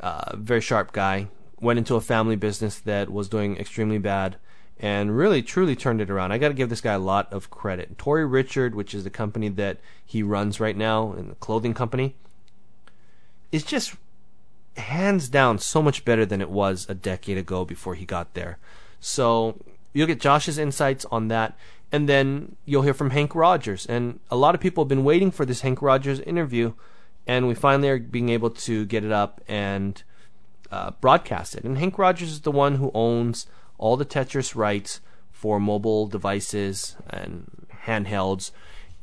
uh, 0.00 0.22
a 0.28 0.36
very 0.36 0.60
sharp 0.60 0.92
guy. 0.92 1.28
Went 1.60 1.78
into 1.78 1.96
a 1.96 2.00
family 2.00 2.36
business 2.36 2.78
that 2.80 3.10
was 3.10 3.28
doing 3.28 3.56
extremely 3.56 3.98
bad 3.98 4.36
and 4.80 5.16
really 5.16 5.42
truly 5.42 5.74
turned 5.74 6.00
it 6.00 6.10
around. 6.10 6.32
I 6.32 6.38
got 6.38 6.48
to 6.48 6.54
give 6.54 6.68
this 6.68 6.80
guy 6.80 6.92
a 6.92 6.98
lot 6.98 7.32
of 7.32 7.50
credit. 7.50 7.98
Tori 7.98 8.24
Richard, 8.24 8.74
which 8.74 8.94
is 8.94 9.04
the 9.04 9.10
company 9.10 9.48
that 9.48 9.78
he 10.04 10.22
runs 10.22 10.60
right 10.60 10.76
now, 10.76 11.12
in 11.14 11.28
the 11.28 11.34
clothing 11.36 11.74
company, 11.74 12.14
is 13.50 13.64
just 13.64 13.94
hands 14.76 15.28
down 15.28 15.58
so 15.58 15.82
much 15.82 16.04
better 16.04 16.24
than 16.24 16.40
it 16.40 16.50
was 16.50 16.86
a 16.88 16.94
decade 16.94 17.38
ago 17.38 17.64
before 17.64 17.94
he 17.94 18.04
got 18.04 18.34
there. 18.34 18.58
So 19.00 19.60
you'll 19.92 20.06
get 20.06 20.20
Josh's 20.20 20.58
insights 20.58 21.04
on 21.10 21.28
that, 21.28 21.56
and 21.90 22.08
then 22.08 22.56
you'll 22.64 22.82
hear 22.82 22.94
from 22.94 23.10
Hank 23.10 23.34
Rogers. 23.34 23.86
And 23.86 24.20
a 24.30 24.36
lot 24.36 24.54
of 24.54 24.60
people 24.60 24.84
have 24.84 24.88
been 24.88 25.04
waiting 25.04 25.30
for 25.30 25.44
this 25.44 25.62
Hank 25.62 25.82
Rogers 25.82 26.20
interview, 26.20 26.74
and 27.26 27.48
we 27.48 27.54
finally 27.54 27.88
are 27.88 27.98
being 27.98 28.28
able 28.28 28.50
to 28.50 28.84
get 28.86 29.04
it 29.04 29.12
up 29.12 29.40
and 29.48 30.02
uh, 30.70 30.92
broadcast 31.00 31.56
it. 31.56 31.64
And 31.64 31.78
Hank 31.78 31.98
Rogers 31.98 32.30
is 32.30 32.40
the 32.42 32.52
one 32.52 32.76
who 32.76 32.92
owns 32.94 33.46
all 33.78 33.96
the 33.96 34.04
Tetris 34.04 34.54
rights 34.54 35.00
for 35.30 35.60
mobile 35.60 36.06
devices 36.06 36.96
and 37.08 37.50
handhelds. 37.86 38.50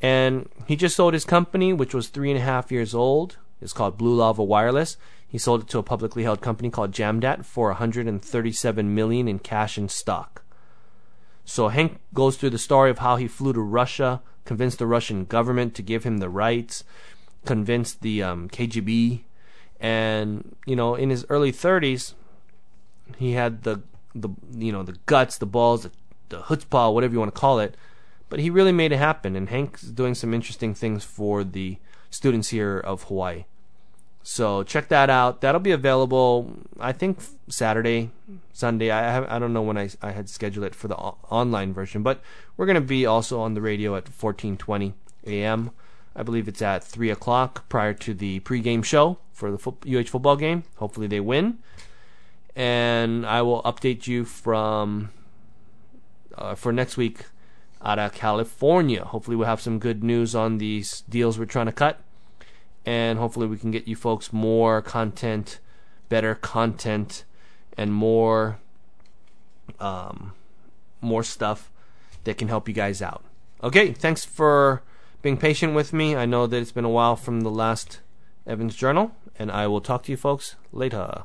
And 0.02 0.48
he 0.66 0.76
just 0.76 0.96
sold 0.96 1.14
his 1.14 1.24
company, 1.24 1.72
which 1.72 1.94
was 1.94 2.08
three 2.08 2.30
and 2.30 2.38
a 2.38 2.44
half 2.44 2.70
years 2.70 2.94
old. 2.94 3.38
It's 3.60 3.72
called 3.72 3.96
Blue 3.96 4.14
Lava 4.14 4.44
Wireless. 4.44 4.98
He 5.26 5.38
sold 5.38 5.62
it 5.62 5.68
to 5.68 5.78
a 5.78 5.82
publicly 5.82 6.22
held 6.22 6.40
company 6.40 6.70
called 6.70 6.92
Jamdat 6.92 7.44
for 7.44 7.68
137 7.68 8.94
million 8.94 9.28
in 9.28 9.38
cash 9.38 9.76
and 9.76 9.90
stock. 9.90 10.42
So 11.44 11.68
Hank 11.68 12.00
goes 12.12 12.36
through 12.36 12.50
the 12.50 12.58
story 12.58 12.90
of 12.90 12.98
how 12.98 13.16
he 13.16 13.28
flew 13.28 13.52
to 13.52 13.60
Russia, 13.60 14.20
convinced 14.44 14.78
the 14.78 14.86
Russian 14.86 15.24
government 15.24 15.74
to 15.76 15.82
give 15.82 16.04
him 16.04 16.18
the 16.18 16.28
rights, 16.28 16.84
convinced 17.44 18.02
the 18.02 18.22
um, 18.22 18.48
KGB, 18.48 19.20
and 19.80 20.56
you 20.66 20.76
know, 20.76 20.94
in 20.94 21.10
his 21.10 21.24
early 21.28 21.52
30s, 21.52 22.14
he 23.16 23.32
had 23.32 23.62
the 23.62 23.82
the 24.20 24.30
you 24.56 24.72
know 24.72 24.82
the 24.82 24.96
guts, 25.06 25.38
the 25.38 25.46
balls, 25.46 25.82
the, 25.84 25.90
the 26.28 26.38
chutzpah, 26.42 26.92
whatever 26.92 27.12
you 27.12 27.18
want 27.18 27.34
to 27.34 27.40
call 27.40 27.58
it. 27.60 27.76
But 28.28 28.40
he 28.40 28.50
really 28.50 28.72
made 28.72 28.92
it 28.92 28.96
happen, 28.98 29.36
and 29.36 29.48
Hank's 29.48 29.82
doing 29.82 30.14
some 30.14 30.34
interesting 30.34 30.74
things 30.74 31.04
for 31.04 31.44
the 31.44 31.78
students 32.10 32.48
here 32.48 32.78
of 32.78 33.04
Hawaii. 33.04 33.44
So 34.22 34.64
check 34.64 34.88
that 34.88 35.08
out. 35.08 35.40
That'll 35.40 35.60
be 35.60 35.70
available, 35.70 36.56
I 36.80 36.90
think 36.92 37.20
Saturday, 37.48 38.10
Sunday. 38.52 38.90
I 38.90 39.12
have, 39.12 39.26
I 39.28 39.38
don't 39.38 39.52
know 39.52 39.62
when 39.62 39.78
I 39.78 39.88
I 40.02 40.10
had 40.10 40.28
scheduled 40.28 40.66
it 40.66 40.74
for 40.74 40.88
the 40.88 40.96
o- 40.96 41.18
online 41.30 41.72
version, 41.72 42.02
but 42.02 42.20
we're 42.56 42.66
gonna 42.66 42.80
be 42.80 43.06
also 43.06 43.40
on 43.40 43.54
the 43.54 43.60
radio 43.60 43.94
at 43.94 44.06
14:20 44.06 44.94
a.m. 45.26 45.70
I 46.16 46.22
believe 46.24 46.48
it's 46.48 46.62
at 46.62 46.82
three 46.82 47.10
o'clock 47.10 47.68
prior 47.68 47.92
to 47.94 48.14
the 48.14 48.40
pregame 48.40 48.82
show 48.84 49.18
for 49.32 49.52
the 49.52 49.58
fo- 49.58 49.76
UH 49.86 50.04
football 50.10 50.36
game. 50.36 50.64
Hopefully 50.76 51.06
they 51.06 51.20
win, 51.20 51.58
and 52.56 53.24
I 53.24 53.42
will 53.42 53.62
update 53.62 54.08
you 54.08 54.24
from 54.24 55.10
uh, 56.36 56.56
for 56.56 56.72
next 56.72 56.96
week 56.96 57.26
out 57.82 58.00
of 58.00 58.12
California. 58.14 59.04
Hopefully 59.04 59.36
we'll 59.36 59.46
have 59.46 59.60
some 59.60 59.78
good 59.78 60.02
news 60.02 60.34
on 60.34 60.58
these 60.58 61.02
deals 61.02 61.38
we're 61.38 61.44
trying 61.44 61.66
to 61.66 61.72
cut 61.72 62.00
and 62.86 63.18
hopefully 63.18 63.48
we 63.48 63.58
can 63.58 63.72
get 63.72 63.88
you 63.88 63.96
folks 63.96 64.32
more 64.32 64.80
content, 64.80 65.58
better 66.08 66.36
content, 66.36 67.24
and 67.76 67.92
more 67.92 68.58
um, 69.80 70.32
more 71.00 71.24
stuff 71.24 71.70
that 72.24 72.38
can 72.38 72.48
help 72.48 72.68
you 72.68 72.74
guys 72.74 73.02
out. 73.02 73.24
Okay, 73.62 73.92
thanks 73.92 74.24
for 74.24 74.82
being 75.20 75.36
patient 75.36 75.74
with 75.74 75.92
me. 75.92 76.14
I 76.14 76.24
know 76.24 76.46
that 76.46 76.56
it's 76.56 76.72
been 76.72 76.84
a 76.84 76.88
while 76.88 77.16
from 77.16 77.40
the 77.40 77.50
last 77.50 78.00
Evans 78.46 78.76
Journal, 78.76 79.14
and 79.36 79.50
I 79.50 79.66
will 79.66 79.80
talk 79.80 80.04
to 80.04 80.12
you 80.12 80.16
folks 80.16 80.54
later. 80.72 81.24